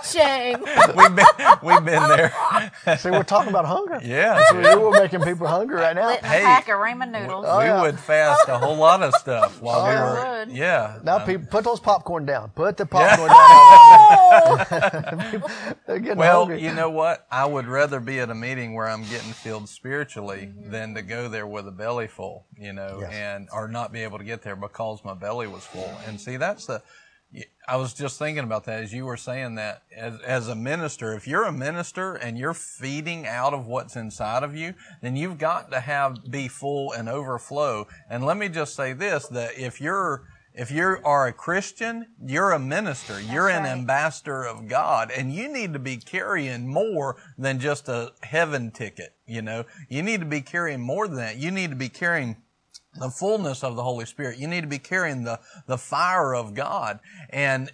Shame. 0.04 0.58
we've 0.96 1.14
been 1.14 1.26
we've 1.62 1.84
been 1.84 2.02
there. 2.08 2.32
See, 2.98 3.10
we're 3.10 3.22
talking 3.22 3.50
about 3.50 3.66
hunger. 3.66 4.00
Yeah. 4.02 4.42
So 4.50 4.56
we 4.58 4.74
were 4.82 4.90
making 4.90 5.20
people 5.20 5.46
hungry 5.46 5.76
right 5.76 5.94
now. 5.94 6.08
Lit 6.08 6.18
in 6.20 6.24
a 6.24 6.28
pack 6.28 6.64
of 6.68 6.74
ramen 6.74 7.12
noodles. 7.12 7.44
Oh, 7.48 7.58
we 7.58 7.64
yeah. 7.66 7.80
would 7.82 8.00
fast 8.00 8.48
a 8.48 8.58
whole 8.58 8.76
lot 8.76 9.02
of 9.02 9.14
stuff 9.14 9.60
while 9.62 9.84
we 9.84 9.90
yeah. 9.90 10.12
were. 10.12 10.44
Would. 10.46 10.56
Yeah. 10.56 10.98
Now, 11.04 11.18
Um, 11.18 11.26
people, 11.26 11.46
put 11.50 11.62
those 11.64 11.78
popcorn 11.78 12.26
down. 12.26 12.50
Put 12.50 12.76
the 12.78 12.86
popcorn 12.86 13.28
down. 13.30 15.42
They're 15.86 15.98
getting 16.00 16.18
Well, 16.18 16.46
hungry. 16.46 16.62
you 16.62 16.72
know 16.74 16.90
what? 16.90 17.26
I 17.30 17.44
would 17.46 17.66
rather 17.66 18.00
be 18.00 18.18
at 18.18 18.30
a 18.30 18.34
meeting 18.34 18.74
where 18.74 18.88
I'm 18.88 19.02
getting 19.04 19.32
filled 19.32 19.68
spiritually 19.68 20.50
than 20.56 20.94
to 20.94 21.02
go 21.02 21.28
there 21.28 21.46
with 21.46 21.68
a 21.68 21.72
belly 21.72 22.08
full, 22.08 22.46
you 22.56 22.72
know, 22.72 22.98
Yes. 23.02 23.12
and 23.12 23.48
or 23.52 23.68
not 23.68 23.92
be 23.92 24.02
able 24.02 24.18
to 24.18 24.24
get 24.24 24.42
there 24.42 24.56
because 24.56 25.04
my 25.04 25.14
belly 25.14 25.46
was 25.46 25.64
full. 25.64 25.92
And 26.06 26.20
see, 26.20 26.31
that's 26.36 26.66
the. 26.66 26.82
I 27.66 27.76
was 27.76 27.94
just 27.94 28.18
thinking 28.18 28.44
about 28.44 28.64
that 28.64 28.82
as 28.82 28.92
you 28.92 29.06
were 29.06 29.16
saying 29.16 29.54
that 29.54 29.84
as, 29.96 30.20
as 30.20 30.48
a 30.48 30.54
minister, 30.54 31.14
if 31.14 31.26
you're 31.26 31.44
a 31.44 31.52
minister 31.52 32.14
and 32.14 32.36
you're 32.36 32.52
feeding 32.52 33.26
out 33.26 33.54
of 33.54 33.66
what's 33.66 33.96
inside 33.96 34.42
of 34.42 34.54
you, 34.54 34.74
then 35.00 35.16
you've 35.16 35.38
got 35.38 35.70
to 35.72 35.80
have 35.80 36.30
be 36.30 36.46
full 36.48 36.92
and 36.92 37.08
overflow. 37.08 37.86
And 38.10 38.26
let 38.26 38.36
me 38.36 38.50
just 38.50 38.74
say 38.74 38.92
this, 38.92 39.28
that 39.28 39.56
if 39.56 39.80
you're, 39.80 40.24
if 40.52 40.70
you 40.70 40.98
are 41.04 41.26
a 41.26 41.32
Christian, 41.32 42.08
you're 42.22 42.50
a 42.50 42.58
minister, 42.58 43.18
you're 43.18 43.48
an 43.48 43.62
right. 43.62 43.72
ambassador 43.72 44.44
of 44.44 44.68
God, 44.68 45.10
and 45.10 45.32
you 45.32 45.50
need 45.50 45.72
to 45.72 45.78
be 45.78 45.96
carrying 45.96 46.68
more 46.68 47.16
than 47.38 47.58
just 47.58 47.88
a 47.88 48.12
heaven 48.22 48.70
ticket. 48.70 49.14
You 49.26 49.40
know, 49.40 49.64
you 49.88 50.02
need 50.02 50.20
to 50.20 50.26
be 50.26 50.42
carrying 50.42 50.80
more 50.80 51.08
than 51.08 51.16
that. 51.16 51.38
You 51.38 51.50
need 51.50 51.70
to 51.70 51.76
be 51.76 51.88
carrying 51.88 52.36
the 52.94 53.10
fullness 53.10 53.64
of 53.64 53.76
the 53.76 53.82
Holy 53.82 54.04
Spirit. 54.04 54.38
You 54.38 54.48
need 54.48 54.62
to 54.62 54.66
be 54.66 54.78
carrying 54.78 55.24
the, 55.24 55.40
the 55.66 55.78
fire 55.78 56.34
of 56.34 56.54
God. 56.54 57.00
And 57.30 57.70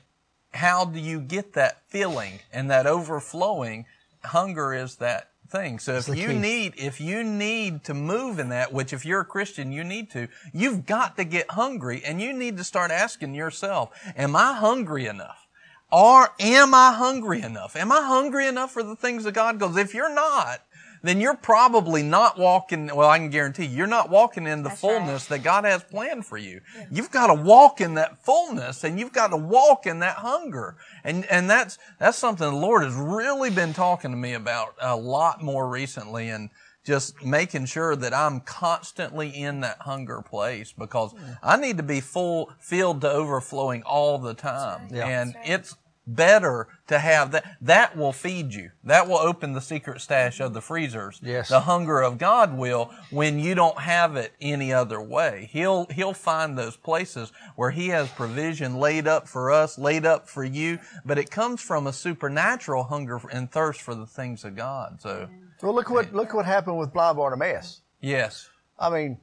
how 0.53 0.85
do 0.85 0.99
you 0.99 1.21
get 1.21 1.53
that 1.55 1.83
feeling 1.89 2.41
and 2.53 2.71
that 2.71 2.87
overflowing? 2.87 3.87
Hunger 4.25 4.75
is 4.75 4.97
that 4.97 5.31
thing. 5.49 5.79
So 5.79 5.97
if 5.97 6.09
you 6.09 6.29
key. 6.29 6.39
need, 6.39 6.75
if 6.77 7.01
you 7.01 7.25
need 7.25 7.85
to 7.85 7.95
move 7.95 8.39
in 8.39 8.51
that, 8.51 8.73
which 8.73 8.93
if 8.93 9.05
you're 9.05 9.21
a 9.21 9.25
Christian, 9.25 9.73
you 9.73 9.83
need 9.83 10.11
to, 10.11 10.29
you've 10.53 10.87
got 10.87 11.17
to 11.17 11.25
get 11.25 11.51
hungry 11.53 12.03
and 12.05 12.21
you 12.21 12.33
need 12.33 12.57
to 12.59 12.65
start 12.65 12.91
asking 12.91 13.35
yourself, 13.35 13.91
am 14.17 14.37
I 14.37 14.55
hungry 14.55 15.07
enough? 15.07 15.47
Or 15.91 16.29
am 16.39 16.75
I 16.75 16.93
hungry 16.93 17.41
enough? 17.41 17.75
Am 17.75 17.91
I 17.91 18.03
hungry 18.03 18.47
enough 18.47 18.73
for 18.73 18.83
the 18.83 18.95
things 18.95 19.25
of 19.25 19.33
God? 19.33 19.59
Because 19.59 19.77
if 19.79 19.95
you're 19.95 20.15
not, 20.15 20.63
then 21.03 21.21
you're 21.21 21.37
probably 21.37 22.03
not 22.03 22.39
walking, 22.39 22.87
well, 22.95 23.09
I 23.09 23.19
can 23.19 23.31
guarantee 23.31 23.67
you, 23.67 23.77
you're 23.77 23.87
not 23.87 24.11
walking 24.11 24.47
in 24.47 24.63
the 24.63 24.71
That's 24.71 24.83
right. 24.83 24.99
fullness 24.99 25.27
that 25.27 25.43
God 25.43 25.65
has 25.65 25.83
planned 25.85 26.27
for 26.27 26.39
you. 26.39 26.61
You've 26.91 27.11
got 27.11 27.29
to 27.29 27.35
walk 27.35 27.81
in 27.81 27.95
that 27.95 28.25
fullness 28.25 28.85
and 28.85 28.99
you've 28.99 29.13
got 29.13 29.29
to 29.29 29.37
walk 29.37 29.87
in 29.87 30.01
that 30.01 30.17
hunger. 30.17 30.77
And, 31.05 31.25
and 31.27 31.49
that's, 31.49 31.79
that's 31.99 32.19
something 32.19 32.49
the 32.49 32.57
Lord 32.57 32.83
has 32.83 32.95
really 32.95 33.51
been 33.51 33.73
talking 33.73 34.11
to 34.11 34.17
me 34.17 34.35
about 34.35 34.75
a 34.81 34.97
lot 34.97 35.43
more 35.43 35.69
recently 35.69 36.29
and 36.29 36.51
just 36.85 37.23
making 37.23 37.67
sure 37.67 37.95
that 37.97 38.15
I'm 38.15 38.41
constantly 38.41 39.29
in 39.29 39.61
that 39.61 39.79
hunger 39.81 40.23
place 40.23 40.73
because 40.73 41.13
mm. 41.13 41.39
I 41.43 41.57
need 41.57 41.77
to 41.77 41.83
be 41.83 42.01
full, 42.01 42.51
filled 42.59 43.03
to 43.03 43.11
overflowing 43.11 43.83
all 43.83 44.19
the 44.19 44.33
time. 44.33 44.89
Yeah. 44.91 45.07
And 45.07 45.35
it's, 45.45 45.77
better 46.15 46.69
to 46.89 46.99
have 46.99 47.31
that. 47.33 47.57
That 47.61 47.97
will 47.97 48.13
feed 48.13 48.55
you. 48.55 48.71
That 48.85 49.07
will 49.09 49.19
open 49.19 49.53
the 49.53 49.61
secret 49.61 50.01
stash 50.01 50.41
of 50.41 50.55
the 50.55 50.61
freezers. 50.61 51.21
Yes. 51.23 51.49
The 51.49 51.61
hunger 51.61 52.01
of 52.01 52.19
God 52.19 52.57
will 52.57 52.91
when 53.11 53.39
you 53.39 53.55
don't 53.55 53.79
have 53.79 54.17
it 54.17 54.33
any 54.41 54.73
other 54.73 55.01
way. 55.01 55.49
He'll, 55.53 55.87
he'll 55.87 56.15
find 56.15 56.57
those 56.59 56.77
places 56.77 57.31
where 57.57 57.71
he 57.71 57.89
has 57.89 58.09
provision 58.09 58.77
laid 58.77 59.07
up 59.07 59.29
for 59.29 59.51
us, 59.51 59.79
laid 59.79 60.07
up 60.07 60.29
for 60.29 60.45
you, 60.45 60.79
but 61.05 61.19
it 61.19 61.31
comes 61.31 61.61
from 61.61 61.87
a 61.87 61.93
supernatural 61.93 62.85
hunger 62.85 63.21
and 63.31 63.51
thirst 63.51 63.83
for 63.83 63.95
the 63.95 64.07
things 64.07 64.45
of 64.45 64.57
God. 64.57 65.01
So, 65.01 65.29
well, 65.63 65.75
look 65.75 65.91
what 65.91 66.13
look 66.13 66.33
what 66.35 66.47
happened 66.47 66.79
with 66.79 66.93
blind 66.93 67.17
Bartimaeus. 67.17 67.83
yes. 68.01 68.49
I 68.81 68.91
mean, 68.91 69.19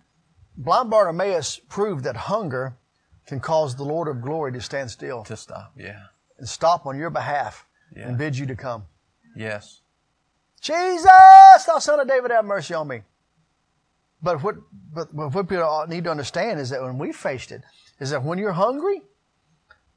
blind 0.58 0.89
Bartimaeus 0.89 1.60
proved 1.69 2.04
that 2.04 2.15
hunger 2.15 2.76
can 3.26 3.39
cause 3.39 3.76
the 3.76 3.84
Lord 3.84 4.08
of 4.08 4.21
glory 4.21 4.52
to 4.52 4.62
stand 4.62 4.91
still 4.91 5.24
To 5.24 5.38
stop. 5.38 5.71
Yeah. 5.78 6.04
And 6.38 6.48
stop 6.48 6.86
on 6.86 6.98
your 6.98 7.10
behalf 7.10 7.65
Yeah. 7.95 8.08
and 8.08 8.17
bid 8.17 8.38
you 8.38 8.45
to 8.48 8.56
come. 8.56 8.86
Yes. 9.36 9.82
Jesus, 10.62 11.06
thou 11.67 11.80
son 11.80 12.00
of 12.00 12.08
David, 12.08 12.32
have 12.32 12.45
mercy 12.45 12.74
on 12.74 12.88
me. 12.88 13.02
But 14.21 14.41
what, 14.41 14.56
but 14.93 15.13
what 15.13 15.48
people 15.48 15.86
need 15.88 16.06
to 16.06 16.12
understand 16.12 16.60
is 16.60 16.69
that 16.69 16.82
when 16.82 16.98
we 16.98 17.12
faced 17.12 17.52
it, 17.52 17.62
is 18.00 18.10
that 18.10 18.24
when 18.24 18.38
you're 18.39 18.54
hungry, 18.54 19.02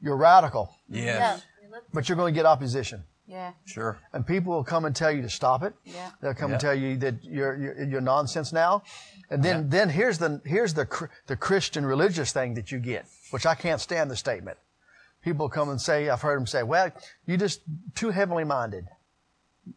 you're 0.01 0.17
radical, 0.17 0.75
Yeah. 0.89 1.05
Yes. 1.05 1.43
You 1.63 1.71
look- 1.71 1.85
but 1.93 2.09
you're 2.09 2.17
going 2.17 2.35
to 2.35 2.39
get 2.39 2.47
opposition. 2.47 3.05
Yeah. 3.27 3.53
Sure. 3.67 3.99
And 4.13 4.27
people 4.27 4.55
will 4.55 4.65
come 4.65 4.85
and 4.87 4.95
tell 4.97 5.11
you 5.11 5.21
to 5.23 5.29
stop 5.29 5.63
it. 5.63 5.75
Yeah. 5.85 6.11
They'll 6.21 6.35
come 6.35 6.51
Yeah. 6.51 6.55
and 6.55 6.61
tell 6.61 6.75
you 6.75 6.97
that 6.99 7.23
you're, 7.25 7.57
you're, 7.57 7.83
you're 7.85 8.01
nonsense 8.01 8.53
now. 8.53 8.83
And 9.31 9.43
then, 9.43 9.69
then 9.69 9.91
here's 9.91 10.19
the, 10.19 10.41
here's 10.47 10.73
the, 10.75 10.87
the 11.27 11.37
Christian 11.37 11.85
religious 11.85 12.33
thing 12.33 12.55
that 12.55 12.73
you 12.73 12.79
get, 12.79 13.07
which 13.31 13.45
I 13.45 13.55
can't 13.55 13.81
stand 13.81 14.11
the 14.11 14.17
statement. 14.17 14.57
People 15.29 15.49
come 15.51 15.69
and 15.69 15.79
say, 15.81 16.09
I've 16.09 16.23
heard 16.23 16.39
them 16.39 16.47
say, 16.47 16.63
well, 16.63 16.91
you're 17.27 17.37
just 17.37 17.61
too 17.95 18.09
heavenly 18.11 18.45
minded. 18.45 18.87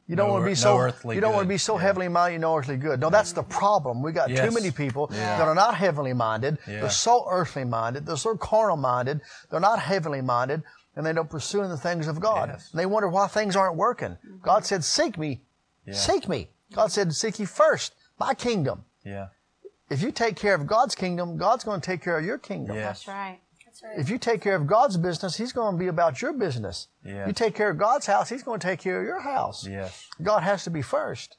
You 0.08 0.16
don't 0.16 0.28
No 0.28 0.34
want 0.36 0.44
to 0.44 0.48
ear- 0.48 0.52
be 0.52 0.56
so, 0.56 0.74
no 0.76 0.80
earthly 0.80 1.16
you 1.16 1.22
don't 1.22 1.34
want 1.34 1.44
to 1.44 1.50
be 1.50 1.58
so 1.58 1.76
Yeah. 1.76 1.82
heavenly 1.82 2.08
minded, 2.08 2.40
no 2.40 2.56
earthly 2.56 2.78
good. 2.78 3.02
No, 3.02 3.10
that's 3.10 3.34
the 3.34 3.44
problem. 3.44 4.02
We 4.02 4.14
got 4.14 4.30
too 4.30 4.52
many 4.52 4.72
people 4.72 5.10
Yeah. 5.12 5.38
that 5.38 5.48
are 5.50 5.54
not 5.56 5.76
heavenly 5.76 6.14
minded. 6.14 6.58
Yeah. 6.66 6.80
They're 6.82 6.90
so 6.90 7.26
earthly 7.30 7.66
minded. 7.66 8.06
They're 8.06 8.16
so 8.16 8.38
carnal 8.38 8.78
minded. 8.78 9.20
They're 9.50 9.60
not 9.60 9.80
heavenly 9.80 10.22
minded 10.22 10.64
and 10.96 11.06
they 11.06 11.12
don't 11.12 11.30
pursue 11.30 11.68
the 11.68 11.76
things 11.78 12.08
of 12.08 12.22
God. 12.22 12.48
Yes. 12.54 12.70
And 12.72 12.80
they 12.80 12.86
wonder 12.86 13.10
why 13.10 13.28
things 13.28 13.58
aren't 13.58 13.76
working. 13.76 14.18
God 14.42 14.66
said, 14.66 14.86
seek 14.86 15.18
me. 15.18 15.42
Yeah. 15.86 15.94
Seek 15.96 16.30
me. 16.30 16.50
God 16.74 16.94
said, 16.94 17.14
seek 17.14 17.40
ye 17.40 17.46
first 17.46 17.94
my 18.18 18.34
kingdom. 18.34 18.86
Yeah. 19.04 19.28
If 19.90 20.02
you 20.02 20.14
take 20.14 20.38
care 20.38 20.56
of 20.56 20.66
God's 20.68 20.96
kingdom, 20.96 21.36
God's 21.36 21.66
going 21.66 21.82
to 21.82 21.86
take 21.86 22.02
care 22.02 22.18
of 22.18 22.24
your 22.24 22.38
kingdom. 22.38 22.78
Yeah. 22.78 22.84
That's 22.86 23.06
right. 23.10 23.40
That's 23.82 23.94
right. 23.96 24.00
If 24.00 24.10
you 24.10 24.18
take 24.18 24.42
care 24.42 24.56
of 24.56 24.68
God's 24.68 24.98
business, 24.98 25.36
He's 25.38 25.52
going 25.54 25.76
to 25.76 25.80
be 25.80 25.88
about 25.88 26.22
your 26.22 26.34
business. 26.34 26.88
Yeah. 27.06 27.28
You 27.28 27.34
take 27.34 27.56
care 27.56 27.70
of 27.70 27.78
God's 27.78 28.06
house, 28.06 28.30
He's 28.30 28.44
going 28.44 28.60
to 28.60 28.68
take 28.68 28.80
care 28.80 29.00
of 29.00 29.06
your 29.06 29.22
house. 29.22 29.68
Yes. 29.68 30.08
God 30.22 30.44
has 30.44 30.64
to 30.66 30.70
be 30.70 30.82
first. 30.82 31.38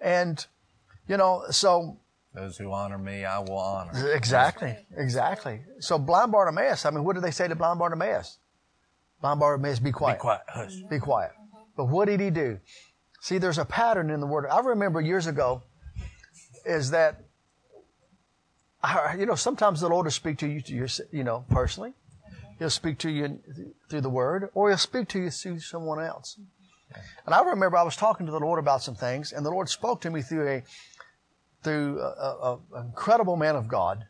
And, 0.00 0.44
you 1.08 1.16
know, 1.16 1.44
so 1.50 1.98
Those 2.34 2.56
who 2.56 2.72
honor 2.72 2.98
me, 2.98 3.24
I 3.24 3.38
will 3.38 3.58
honor. 3.58 4.12
Exactly, 4.14 4.76
exactly. 4.96 5.60
So 5.80 5.98
blind 5.98 6.30
Bartimaeus, 6.32 6.84
I 6.86 6.90
mean, 6.90 7.04
what 7.04 7.14
did 7.14 7.24
they 7.24 7.30
say 7.32 7.48
to 7.48 7.54
blind 7.56 7.78
Bartimaeus? 7.78 8.38
Blind 9.20 9.40
Bartimaeus, 9.40 9.80
be 9.80 9.90
quiet. 9.90 10.18
Be 10.18 10.20
quiet. 10.20 10.42
quiet. 10.46 10.66
Hush. 10.70 10.76
Be 10.88 10.98
quiet. 11.00 11.32
But 11.76 11.86
what 11.86 12.06
did 12.06 12.20
he 12.20 12.30
do? 12.30 12.60
See, 13.20 13.38
there's 13.38 13.58
a 13.58 13.64
pattern 13.64 14.10
in 14.10 14.20
the 14.20 14.26
word. 14.26 14.46
I 14.46 14.60
remember 14.60 15.00
years 15.00 15.26
ago 15.26 15.62
is 16.64 16.90
that, 16.92 17.16
I- 17.16 17.22
you 19.18 19.26
know, 19.26 19.34
sometimes 19.34 19.80
the 19.80 19.88
Lord 19.88 20.06
will 20.06 20.10
speak 20.10 20.38
to 20.38 20.46
you, 20.46 20.60
to 20.62 20.74
your, 20.74 20.88
you 21.10 21.24
know, 21.24 21.44
personally. 21.50 21.94
He'll 22.58 22.70
speak 22.70 22.98
to 22.98 23.10
you 23.10 23.38
through 23.88 24.00
the 24.00 24.10
word, 24.10 24.50
or 24.54 24.68
he'll 24.68 24.78
speak 24.78 25.08
to 25.08 25.20
you 25.20 25.30
through 25.30 25.60
someone 25.60 26.02
else. 26.04 26.38
And 27.26 27.34
I 27.34 27.42
remember 27.42 27.76
I 27.76 27.82
was 27.82 27.96
talking 27.96 28.26
to 28.26 28.32
the 28.32 28.40
Lord 28.40 28.58
about 28.58 28.82
some 28.82 28.94
things, 28.94 29.32
and 29.32 29.44
the 29.44 29.50
Lord 29.50 29.68
spoke 29.68 30.00
to 30.02 30.10
me 30.10 30.22
through 30.22 30.48
a 30.48 30.62
through 31.62 32.00
a, 32.00 32.58
incredible 32.76 33.36
man 33.36 33.56
of 33.56 33.68
God. 33.68 34.06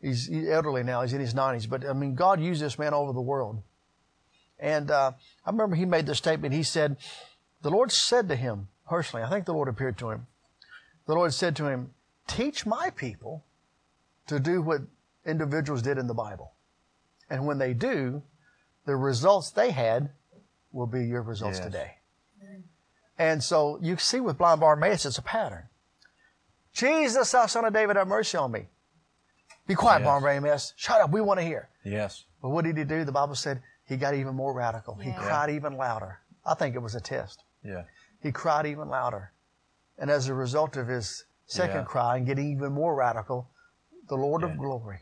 He's, 0.00 0.26
he's 0.26 0.48
elderly 0.48 0.82
now; 0.82 1.02
he's 1.02 1.12
in 1.12 1.20
his 1.20 1.34
nineties, 1.34 1.66
but 1.66 1.84
I 1.84 1.92
mean, 1.92 2.14
God 2.14 2.40
used 2.40 2.62
this 2.62 2.78
man 2.78 2.94
all 2.94 3.04
over 3.04 3.12
the 3.12 3.20
world. 3.20 3.62
And 4.60 4.90
uh, 4.90 5.12
I 5.44 5.50
remember 5.50 5.76
he 5.76 5.84
made 5.84 6.06
this 6.06 6.18
statement. 6.18 6.54
He 6.54 6.62
said, 6.62 6.96
"The 7.62 7.70
Lord 7.70 7.90
said 7.90 8.28
to 8.28 8.36
him 8.36 8.68
personally. 8.88 9.24
I 9.24 9.28
think 9.28 9.44
the 9.44 9.54
Lord 9.54 9.68
appeared 9.68 9.98
to 9.98 10.10
him. 10.10 10.26
The 11.06 11.14
Lord 11.14 11.34
said 11.34 11.56
to 11.56 11.66
him, 11.66 11.94
"Teach 12.26 12.64
my 12.64 12.90
people 12.90 13.44
to 14.28 14.38
do 14.40 14.62
what 14.62 14.82
individuals 15.26 15.82
did 15.82 15.98
in 15.98 16.06
the 16.06 16.14
Bible, 16.14 16.52
and 17.28 17.46
when 17.46 17.58
they 17.58 17.74
do, 17.74 18.22
the 18.86 18.96
results 18.96 19.50
they 19.50 19.70
had 19.70 20.10
will 20.72 20.86
be 20.86 21.04
your 21.04 21.22
results 21.22 21.58
Yes. 21.58 21.66
today." 21.66 21.98
And 23.18 23.42
so 23.42 23.78
you 23.80 23.96
see 23.96 24.20
with 24.20 24.38
blind 24.38 24.60
Bartimaeus, 24.60 25.04
it's 25.04 25.18
a 25.18 25.22
pattern. 25.22 25.68
Jesus, 26.72 27.32
thou 27.32 27.46
son 27.46 27.64
of 27.64 27.72
David, 27.72 27.96
have 27.96 28.06
mercy 28.06 28.36
on 28.38 28.52
me. 28.52 28.68
Be 29.66 29.74
quiet, 29.74 30.00
Yes. 30.00 30.06
Bartimaeus. 30.06 30.72
Shut 30.76 31.00
up. 31.00 31.10
We 31.10 31.20
want 31.20 31.40
to 31.40 31.44
hear. 31.44 31.68
Yes. 31.84 32.24
But 32.40 32.50
what 32.50 32.64
did 32.64 32.76
he 32.76 32.84
do? 32.84 33.04
The 33.04 33.12
Bible 33.12 33.34
said 33.34 33.62
he 33.84 33.96
got 33.96 34.14
even 34.14 34.34
more 34.34 34.52
radical. 34.52 34.94
He 34.94 35.10
Yeah. 35.10 35.18
cried 35.18 35.50
even 35.50 35.76
louder. 35.76 36.20
I 36.46 36.54
think 36.54 36.74
it 36.76 36.78
was 36.78 36.94
a 36.94 37.00
test. 37.00 37.42
Yeah. 37.62 37.84
He 38.20 38.30
cried 38.32 38.66
even 38.66 38.88
louder. 38.88 39.32
And 39.98 40.10
as 40.10 40.28
a 40.28 40.34
result 40.34 40.76
of 40.76 40.86
his 40.86 41.24
second 41.46 41.76
Yeah. 41.80 41.84
cry 41.84 42.16
and 42.16 42.26
getting 42.26 42.52
even 42.52 42.72
more 42.72 42.94
radical, 42.94 43.50
the 44.08 44.16
Lord 44.16 44.42
Yeah. 44.42 44.48
of 44.48 44.58
glory, 44.58 45.00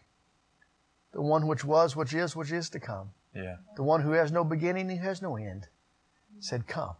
the 1.12 1.22
one 1.22 1.46
which 1.46 1.64
was, 1.64 1.96
which 1.96 2.12
is, 2.14 2.34
which 2.36 2.52
is 2.52 2.68
to 2.70 2.80
come, 2.80 3.10
Yeah. 3.34 3.56
the 3.76 3.82
one 3.82 4.02
who 4.02 4.12
has 4.12 4.30
no 4.32 4.44
beginning, 4.44 4.90
and 4.90 5.00
has 5.00 5.22
no 5.22 5.36
end, 5.36 5.68
said, 6.40 6.66
Come. 6.66 6.96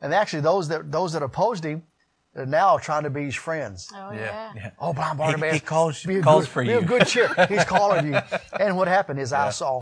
And 0.00 0.14
actually, 0.14 0.42
those 0.42 0.68
that 0.68 0.92
those 0.92 1.12
that 1.14 1.22
opposed 1.22 1.64
him 1.64 1.82
are 2.36 2.46
now 2.46 2.78
trying 2.78 3.02
to 3.02 3.10
be 3.10 3.24
his 3.24 3.34
friends. 3.34 3.90
Oh 3.94 4.12
Yeah. 4.12 4.20
yeah. 4.20 4.52
Yeah. 4.54 4.70
Oh, 4.78 4.92
blind 4.92 5.12
He- 5.12 5.24
Bartimaeus. 5.24 5.54
he 5.54 5.60
calls- 5.60 6.04
be 6.04 6.18
a 6.18 6.22
calls 6.22 6.44
good, 6.44 6.50
for 6.52 6.62
be 6.62 6.68
you. 6.70 6.78
a 6.78 6.82
good 6.82 7.06
cheer. 7.06 7.28
He's 7.48 7.64
calling 7.64 8.12
you. 8.12 8.20
And 8.60 8.76
what 8.76 8.86
happened? 8.86 9.18
His 9.18 9.32
Yeah. 9.32 9.46
eyes 9.46 9.56
saw. 9.56 9.80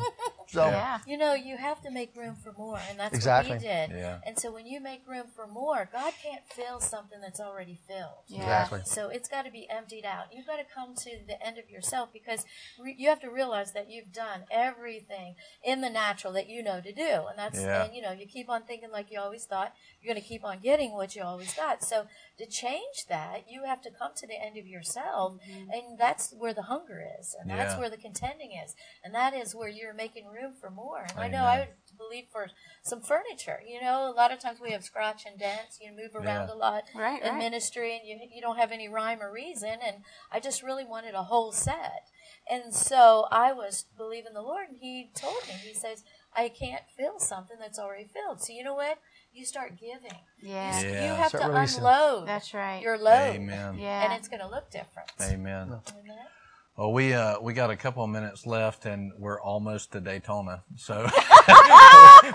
So, 0.49 0.67
Yeah. 0.69 0.99
You 1.07 1.19
know, 1.19 1.35
you 1.35 1.57
have 1.57 1.81
to 1.83 1.91
make 1.91 2.15
room 2.17 2.37
for 2.37 2.53
more, 2.53 2.81
and 2.89 2.99
that's 2.99 3.15
Exactly. 3.15 3.53
what 3.55 3.63
he 3.63 3.69
did. 3.69 3.91
Yeah. 3.91 4.21
And 4.25 4.39
so 4.39 4.53
when 4.53 4.67
you 4.67 4.81
make 4.81 5.07
room 5.07 5.27
for 5.35 5.47
more, 5.47 5.89
God 5.93 6.13
can't 6.23 6.43
fill 6.49 6.81
something 6.81 7.21
that's 7.21 7.41
already 7.41 7.81
filled. 7.89 8.25
Yeah. 8.29 8.41
Exactly. 8.41 8.81
So 8.85 9.09
it's 9.09 9.29
got 9.29 9.45
to 9.45 9.51
be 9.51 9.69
emptied 9.69 10.05
out. 10.05 10.33
You've 10.33 10.47
got 10.47 10.57
to 10.57 10.65
come 10.65 10.95
to 10.97 11.11
the 11.27 11.45
end 11.45 11.59
of 11.59 11.69
yourself 11.71 12.13
because 12.13 12.45
re- 12.79 12.95
you 12.97 13.09
have 13.09 13.21
to 13.21 13.31
realize 13.31 13.73
that 13.73 13.91
you've 13.91 14.13
done 14.13 14.45
everything 14.51 15.35
in 15.63 15.81
the 15.81 15.91
natural 15.91 16.33
that 16.35 16.49
you 16.49 16.63
know 16.63 16.81
to 16.81 16.93
do, 16.93 17.27
and 17.29 17.39
that's 17.39 17.61
Yeah. 17.61 17.85
and 17.85 17.95
you 17.95 18.03
know 18.03 18.13
you 18.13 18.27
keep 18.27 18.49
on 18.49 18.63
thinking 18.63 18.91
like 18.91 19.11
you 19.11 19.19
always 19.21 19.45
thought. 19.45 19.75
You're 20.01 20.15
going 20.15 20.23
to 20.23 20.29
keep 20.29 20.45
on 20.45 20.61
getting 20.61 20.93
what 20.93 21.17
you 21.17 21.23
always 21.23 21.53
got. 21.55 21.83
So 21.83 22.07
to 22.39 22.47
change 22.47 23.07
that, 23.09 23.51
you 23.51 23.65
have 23.65 23.81
to 23.83 23.91
come 23.91 24.13
to 24.17 24.27
the 24.27 24.41
end 24.41 24.57
of 24.57 24.67
yourself, 24.67 25.35
mm-hmm. 25.51 25.71
and 25.71 25.99
that's 25.99 26.33
where 26.33 26.55
the 26.55 26.63
hunger 26.63 27.03
is, 27.19 27.35
and 27.41 27.51
that's 27.51 27.79
where 27.79 27.91
the 27.91 27.97
contending 27.97 28.53
is, 28.53 28.77
and 29.03 29.15
that 29.15 29.35
is 29.35 29.55
where 29.55 29.69
you're 29.69 29.95
making 29.95 30.27
room 30.37 30.53
for 30.61 30.71
more. 30.71 31.07
And 31.11 31.19
I 31.19 31.29
know 31.29 31.45
I 31.45 31.59
would 31.61 31.69
believe 31.99 32.27
for 32.31 32.49
some 32.83 33.01
furniture. 33.01 33.61
You 33.67 33.81
know, 33.81 34.11
a 34.11 34.15
lot 34.15 34.31
of 34.33 34.39
times 34.39 34.59
we 34.61 34.73
have 34.73 34.85
scratch 34.85 35.25
and 35.27 35.39
dents. 35.39 35.79
You 35.81 35.91
move 35.93 36.15
around 36.15 36.49
Yeah. 36.49 36.55
a 36.55 36.57
lot 36.57 36.85
Right, 36.95 37.23
in 37.23 37.31
right. 37.31 37.39
ministry, 37.39 37.97
and 37.97 38.07
you 38.07 38.19
you 38.35 38.41
don't 38.43 38.59
have 38.59 38.71
any 38.73 38.89
rhyme 38.89 39.23
or 39.23 39.33
reason. 39.33 39.79
And 39.83 39.97
I 40.31 40.39
just 40.41 40.63
really 40.63 40.85
wanted 40.85 41.15
a 41.15 41.25
whole 41.25 41.53
set. 41.53 42.03
And 42.49 42.75
so 42.75 43.27
I 43.33 43.53
was 43.53 43.87
believing 43.97 44.35
the 44.35 44.43
Lord, 44.43 44.69
and 44.69 44.79
He 44.81 45.11
told 45.15 45.43
me, 45.49 45.55
He 45.55 45.75
says, 45.75 46.05
I 46.35 46.49
can't 46.51 46.83
fill 46.97 47.19
something 47.19 47.57
that's 47.59 47.79
already 47.79 48.05
filled. 48.13 48.43
So 48.43 48.53
you 48.53 48.63
know 48.63 48.75
what? 48.75 48.99
You 49.33 49.45
start 49.47 49.73
giving. 49.79 50.19
Yeah. 50.43 50.81
You, 50.81 50.89
Yeah. 50.91 51.09
you 51.09 51.15
have 51.15 51.29
Start 51.29 51.45
to 51.45 51.51
releasing. 51.51 51.79
unload 51.79 52.29
That's 52.29 52.53
right. 52.55 52.83
your 52.83 52.99
load. 52.99 53.37
Amen. 53.37 53.79
Yeah. 53.79 54.05
And 54.05 54.13
it's 54.13 54.29
going 54.29 54.41
to 54.41 54.49
look 54.49 54.71
different. 54.71 55.11
Amen. 55.21 55.81
Amen. 55.99 56.27
Well, 56.77 56.93
we 56.93 57.15
uh, 57.15 57.41
we 57.41 57.55
got 57.55 57.71
a 57.71 57.77
couple 57.77 58.05
of 58.05 58.11
minutes 58.11 58.47
left, 58.47 58.85
and 58.85 59.11
we're 59.17 59.41
almost 59.41 59.93
to 59.93 60.01
Daytona, 60.01 60.63
so 60.77 61.05
we 61.49 61.53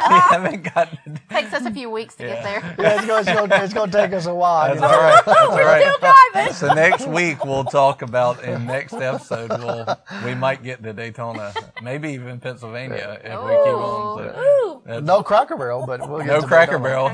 haven't 0.10 0.64
got. 0.64 0.90
Takes 1.30 1.54
us 1.54 1.64
a 1.66 1.72
few 1.72 1.92
weeks 1.92 2.16
to 2.16 2.24
get 2.24 2.44
there. 2.44 2.76
yeah, 2.80 2.98
it's 2.98 3.06
going, 3.06 3.20
it's, 3.20 3.30
going, 3.32 3.52
it's 3.52 3.74
going 3.74 3.92
to 3.92 3.98
take 3.98 4.14
us 4.14 4.26
a 4.26 4.34
while. 4.34 4.74
That's 4.74 4.82
all 4.82 5.00
right. 5.00 5.24
That's 5.24 6.04
all 6.04 6.12
right. 6.34 6.54
So 6.54 6.74
next 6.74 7.08
week 7.08 7.46
we'll 7.46 7.66
talk 7.66 8.02
about 8.02 8.44
in 8.44 8.66
next 8.66 8.94
episode 8.94 9.50
we'll 9.60 9.86
we 10.26 10.34
might 10.34 10.64
get 10.64 10.82
to 10.82 10.92
Daytona, 10.92 11.54
maybe 11.84 12.10
even 12.14 12.40
Pennsylvania 12.40 13.20
if 13.24 13.44
we 13.44 13.50
keep 13.50 13.76
on. 13.76 14.18
So 14.18 14.42
Ooh. 14.42 14.71
That's- 14.86 15.04
No 15.04 15.22
Cracker 15.24 15.58
Barrel, 15.58 15.86
but 15.86 16.08
we'll 16.10 16.20
get 16.20 16.28
no 16.28 16.42
to 16.42 16.48
Cracker 16.48 16.80
Barrel. 16.80 17.10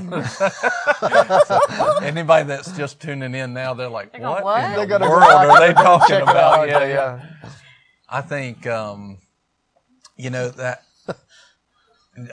So 1.45 1.59
anybody 2.01 2.45
that's 2.45 2.71
just 2.77 2.99
tuning 3.01 3.35
in 3.35 3.53
now, 3.53 3.73
they're 3.73 3.89
like, 3.89 4.11
going, 4.13 4.23
"What, 4.23 4.43
"What?" 4.43 4.63
in 4.63 4.71
They're 4.71 4.79
the 4.81 4.85
gonna 4.87 5.05
go 5.05 5.11
world 5.11 5.23
are 5.23 5.59
they 5.67 5.73
talking 5.83 6.21
about?" 6.21 6.67
Yeah, 6.67 6.79
Yeah, 6.79 6.85
yeah. 6.87 7.19
yeah. 7.43 7.49
I 8.09 8.21
think, 8.21 8.65
um, 8.67 9.17
you 10.15 10.29
know, 10.29 10.49
that 10.49 10.83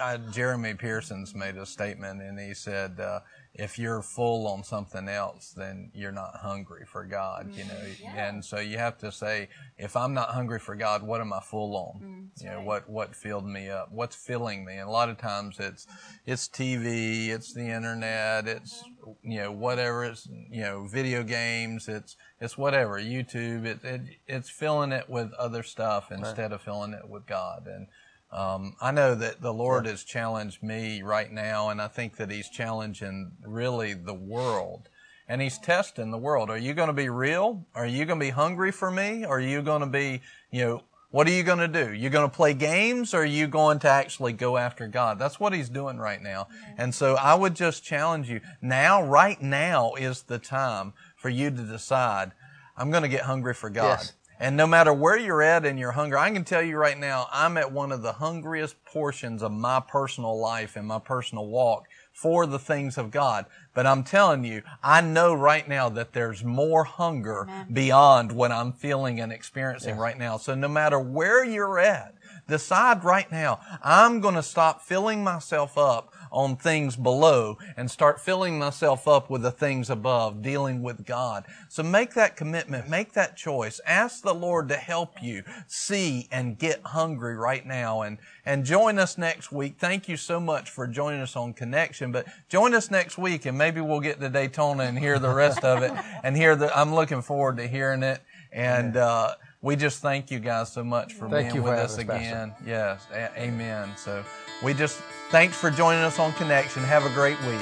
uh, 0.00 0.18
Jeremy 0.30 0.74
Pearsons 0.74 1.34
made 1.34 1.56
a 1.56 1.66
statement 1.66 2.22
and 2.22 2.38
he 2.38 2.54
said, 2.54 2.98
uh, 3.00 3.20
if 3.54 3.78
you're 3.78 4.02
full 4.02 4.48
on 4.48 4.64
something 4.64 5.08
else, 5.08 5.54
then 5.56 5.90
you're 5.94 6.12
not 6.12 6.36
hungry 6.36 6.84
for 6.84 7.04
God, 7.04 7.54
you 7.54 7.64
know. 7.64 7.74
Mm-hmm. 7.74 8.18
And 8.18 8.44
so 8.44 8.58
you 8.58 8.78
have 8.78 8.98
to 8.98 9.12
say, 9.12 9.48
if 9.78 9.96
I'm 9.96 10.12
not 10.12 10.30
hungry 10.30 10.58
for 10.58 10.74
God, 10.74 11.04
what 11.04 11.20
am 11.20 11.32
I 11.32 11.38
full 11.38 11.76
on? 11.76 12.00
Mm, 12.02 12.42
you 12.42 12.50
know, 12.50 12.62
what, 12.62 12.90
what 12.90 13.14
filled 13.14 13.46
me 13.46 13.70
up? 13.70 13.92
What's 13.92 14.16
filling 14.16 14.64
me? 14.64 14.74
And 14.74 14.88
a 14.88 14.90
lot 14.90 15.08
of 15.08 15.18
times 15.18 15.60
it's, 15.60 15.86
it's 16.26 16.48
TV, 16.48 17.28
it's 17.28 17.54
the 17.54 17.68
internet, 17.68 18.48
it's, 18.48 18.82
mm-hmm. 18.82 19.30
you 19.30 19.42
know, 19.42 19.52
whatever, 19.52 20.04
it's, 20.04 20.26
you 20.50 20.62
know, 20.62 20.86
video 20.86 21.22
games, 21.22 21.86
it's, 21.86 22.16
it's 22.40 22.58
whatever, 22.58 23.00
YouTube, 23.00 23.66
it, 23.66 23.84
it, 23.84 24.00
it's 24.26 24.50
filling 24.50 24.90
it 24.90 25.08
with 25.08 25.32
other 25.34 25.62
stuff 25.62 26.10
instead 26.10 26.50
of 26.52 26.60
filling 26.60 26.92
it 26.92 27.08
with 27.08 27.24
God. 27.26 27.66
And, 27.66 27.86
um, 28.34 28.74
I 28.80 28.90
know 28.90 29.14
that 29.14 29.40
the 29.40 29.54
Lord 29.54 29.86
has 29.86 30.02
challenged 30.02 30.62
me 30.62 31.02
right 31.02 31.30
now, 31.30 31.68
and 31.68 31.80
I 31.80 31.88
think 31.88 32.16
that 32.16 32.30
He's 32.30 32.48
challenging 32.48 33.32
really 33.46 33.94
the 33.94 34.14
world. 34.14 34.88
And 35.28 35.40
He's 35.40 35.58
testing 35.58 36.10
the 36.10 36.18
world. 36.18 36.50
Are 36.50 36.58
you 36.58 36.74
going 36.74 36.88
to 36.88 36.92
be 36.92 37.08
real? 37.08 37.64
Are 37.74 37.86
you 37.86 38.04
going 38.04 38.18
to 38.18 38.26
be 38.26 38.30
hungry 38.30 38.72
for 38.72 38.90
me? 38.90 39.24
Are 39.24 39.40
you 39.40 39.62
going 39.62 39.80
to 39.80 39.86
be, 39.86 40.20
you 40.50 40.64
know, 40.64 40.82
what 41.14 41.28
are 41.28 41.30
you 41.30 41.44
going 41.44 41.60
to 41.60 41.68
do? 41.68 41.92
You 41.92 42.10
going 42.10 42.28
to 42.28 42.36
play 42.36 42.54
games 42.54 43.14
or 43.14 43.18
are 43.18 43.24
you 43.24 43.46
going 43.46 43.78
to 43.78 43.88
actually 43.88 44.32
go 44.32 44.56
after 44.56 44.88
God? 44.88 45.16
That's 45.16 45.38
what 45.38 45.52
he's 45.52 45.68
doing 45.68 45.98
right 45.98 46.20
now. 46.20 46.48
And 46.76 46.92
so 46.92 47.14
I 47.14 47.36
would 47.36 47.54
just 47.54 47.84
challenge 47.84 48.28
you 48.28 48.40
now, 48.60 49.00
right 49.00 49.40
now 49.40 49.94
is 49.94 50.22
the 50.22 50.40
time 50.40 50.92
for 51.14 51.28
you 51.28 51.50
to 51.50 51.62
decide, 51.62 52.32
I'm 52.76 52.90
going 52.90 53.04
to 53.04 53.08
get 53.08 53.22
hungry 53.22 53.54
for 53.54 53.70
God. 53.70 53.98
Yes. 54.00 54.12
And 54.44 54.58
no 54.58 54.66
matter 54.66 54.92
where 54.92 55.16
you're 55.16 55.40
at 55.40 55.64
in 55.64 55.78
your 55.78 55.92
hunger, 55.92 56.18
I 56.18 56.30
can 56.30 56.44
tell 56.44 56.60
you 56.60 56.76
right 56.76 56.98
now, 56.98 57.28
I'm 57.32 57.56
at 57.56 57.72
one 57.72 57.90
of 57.90 58.02
the 58.02 58.12
hungriest 58.12 58.76
portions 58.84 59.42
of 59.42 59.52
my 59.52 59.80
personal 59.80 60.38
life 60.38 60.76
and 60.76 60.86
my 60.86 60.98
personal 60.98 61.46
walk 61.46 61.86
for 62.12 62.44
the 62.44 62.58
things 62.58 62.98
of 62.98 63.10
God. 63.10 63.46
But 63.72 63.86
I'm 63.86 64.04
telling 64.04 64.44
you, 64.44 64.60
I 64.82 65.00
know 65.00 65.32
right 65.32 65.66
now 65.66 65.88
that 65.88 66.12
there's 66.12 66.44
more 66.44 66.84
hunger 66.84 67.48
beyond 67.72 68.32
what 68.32 68.52
I'm 68.52 68.72
feeling 68.72 69.18
and 69.18 69.32
experiencing 69.32 69.96
right 69.96 70.18
now. 70.18 70.36
So 70.36 70.54
no 70.54 70.68
matter 70.68 70.98
where 71.00 71.42
you're 71.42 71.78
at, 71.78 72.14
decide 72.46 73.02
right 73.02 73.32
now, 73.32 73.60
I'm 73.82 74.20
going 74.20 74.34
to 74.34 74.42
stop 74.42 74.82
filling 74.82 75.24
myself 75.24 75.78
up 75.78 76.13
on 76.34 76.56
things 76.56 76.96
below 76.96 77.56
and 77.76 77.88
start 77.90 78.20
filling 78.20 78.58
myself 78.58 79.06
up 79.06 79.30
with 79.30 79.42
the 79.42 79.52
things 79.52 79.88
above, 79.88 80.42
dealing 80.42 80.82
with 80.82 81.06
God. 81.06 81.44
So 81.68 81.82
make 81.84 82.12
that 82.14 82.36
commitment, 82.36 82.90
make 82.90 83.12
that 83.12 83.36
choice. 83.36 83.80
Ask 83.86 84.22
the 84.22 84.34
Lord 84.34 84.68
to 84.68 84.76
help 84.76 85.22
you 85.22 85.44
see 85.68 86.28
and 86.32 86.58
get 86.58 86.80
hungry 86.84 87.36
right 87.36 87.64
now 87.64 88.02
and, 88.02 88.18
and 88.44 88.64
join 88.64 88.98
us 88.98 89.16
next 89.16 89.52
week. 89.52 89.76
Thank 89.78 90.08
you 90.08 90.16
so 90.16 90.40
much 90.40 90.68
for 90.70 90.88
joining 90.88 91.20
us 91.20 91.36
on 91.36 91.54
Connection, 91.54 92.10
but 92.10 92.26
join 92.48 92.74
us 92.74 92.90
next 92.90 93.16
week 93.16 93.46
and 93.46 93.56
maybe 93.56 93.80
we'll 93.80 94.00
get 94.00 94.18
to 94.20 94.28
Daytona 94.28 94.82
and 94.82 94.98
hear 94.98 95.20
the 95.20 95.32
rest 95.32 95.62
of 95.62 95.82
it 95.82 95.92
and 96.24 96.36
hear 96.36 96.56
the, 96.56 96.76
I'm 96.76 96.94
looking 96.94 97.22
forward 97.22 97.58
to 97.58 97.68
hearing 97.68 98.02
it. 98.02 98.20
And, 98.52 98.96
uh, 98.96 99.36
we 99.62 99.76
just 99.76 100.02
thank 100.02 100.30
you 100.30 100.40
guys 100.40 100.70
so 100.70 100.84
much 100.84 101.14
for 101.14 101.26
Thank 101.26 101.46
being 101.46 101.54
you 101.56 101.62
with 101.62 101.72
us 101.78 101.92
us, 101.92 102.04
Pastor. 102.04 102.12
again. 102.12 102.54
Yes, 102.66 103.06
a- 103.10 103.40
amen. 103.40 103.88
So 103.96 104.22
we 104.62 104.74
just 104.74 105.00
thanks 105.34 105.56
for 105.56 105.68
joining 105.68 106.00
us 106.04 106.20
on 106.20 106.32
Connection. 106.34 106.84
Have 106.84 107.04
a 107.04 107.12
great 107.12 107.36
week. 107.40 107.58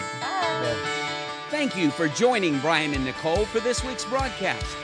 Thank 1.49 1.75
you 1.75 1.91
for 1.91 2.07
joining 2.07 2.59
Brian 2.59 2.93
and 2.93 3.03
Nicole 3.03 3.47
for 3.47 3.61
this 3.61 3.83
week's 3.83 4.05
broadcast. 4.05 4.77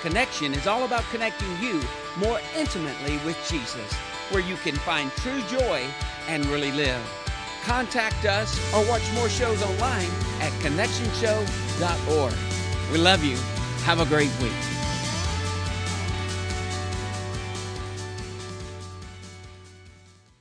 Connection 0.00 0.54
is 0.54 0.66
all 0.66 0.86
about 0.86 1.04
connecting 1.10 1.50
you 1.60 1.82
more 2.16 2.40
intimately 2.56 3.18
with 3.26 3.36
Jesus, 3.46 3.92
where 4.30 4.42
you 4.42 4.56
can 4.56 4.74
find 4.74 5.10
true 5.16 5.42
joy 5.48 5.84
and 6.28 6.46
really 6.46 6.72
live. 6.72 7.02
Contact 7.64 8.24
us 8.24 8.58
or 8.72 8.88
watch 8.88 9.02
more 9.12 9.28
shows 9.28 9.62
online 9.62 10.08
at 10.40 10.50
connectionshow.org. 10.62 12.34
We 12.90 12.96
love 12.96 13.22
you. 13.22 13.36
Have 13.84 14.00
a 14.00 14.06
great 14.06 14.32
week. 14.40 14.79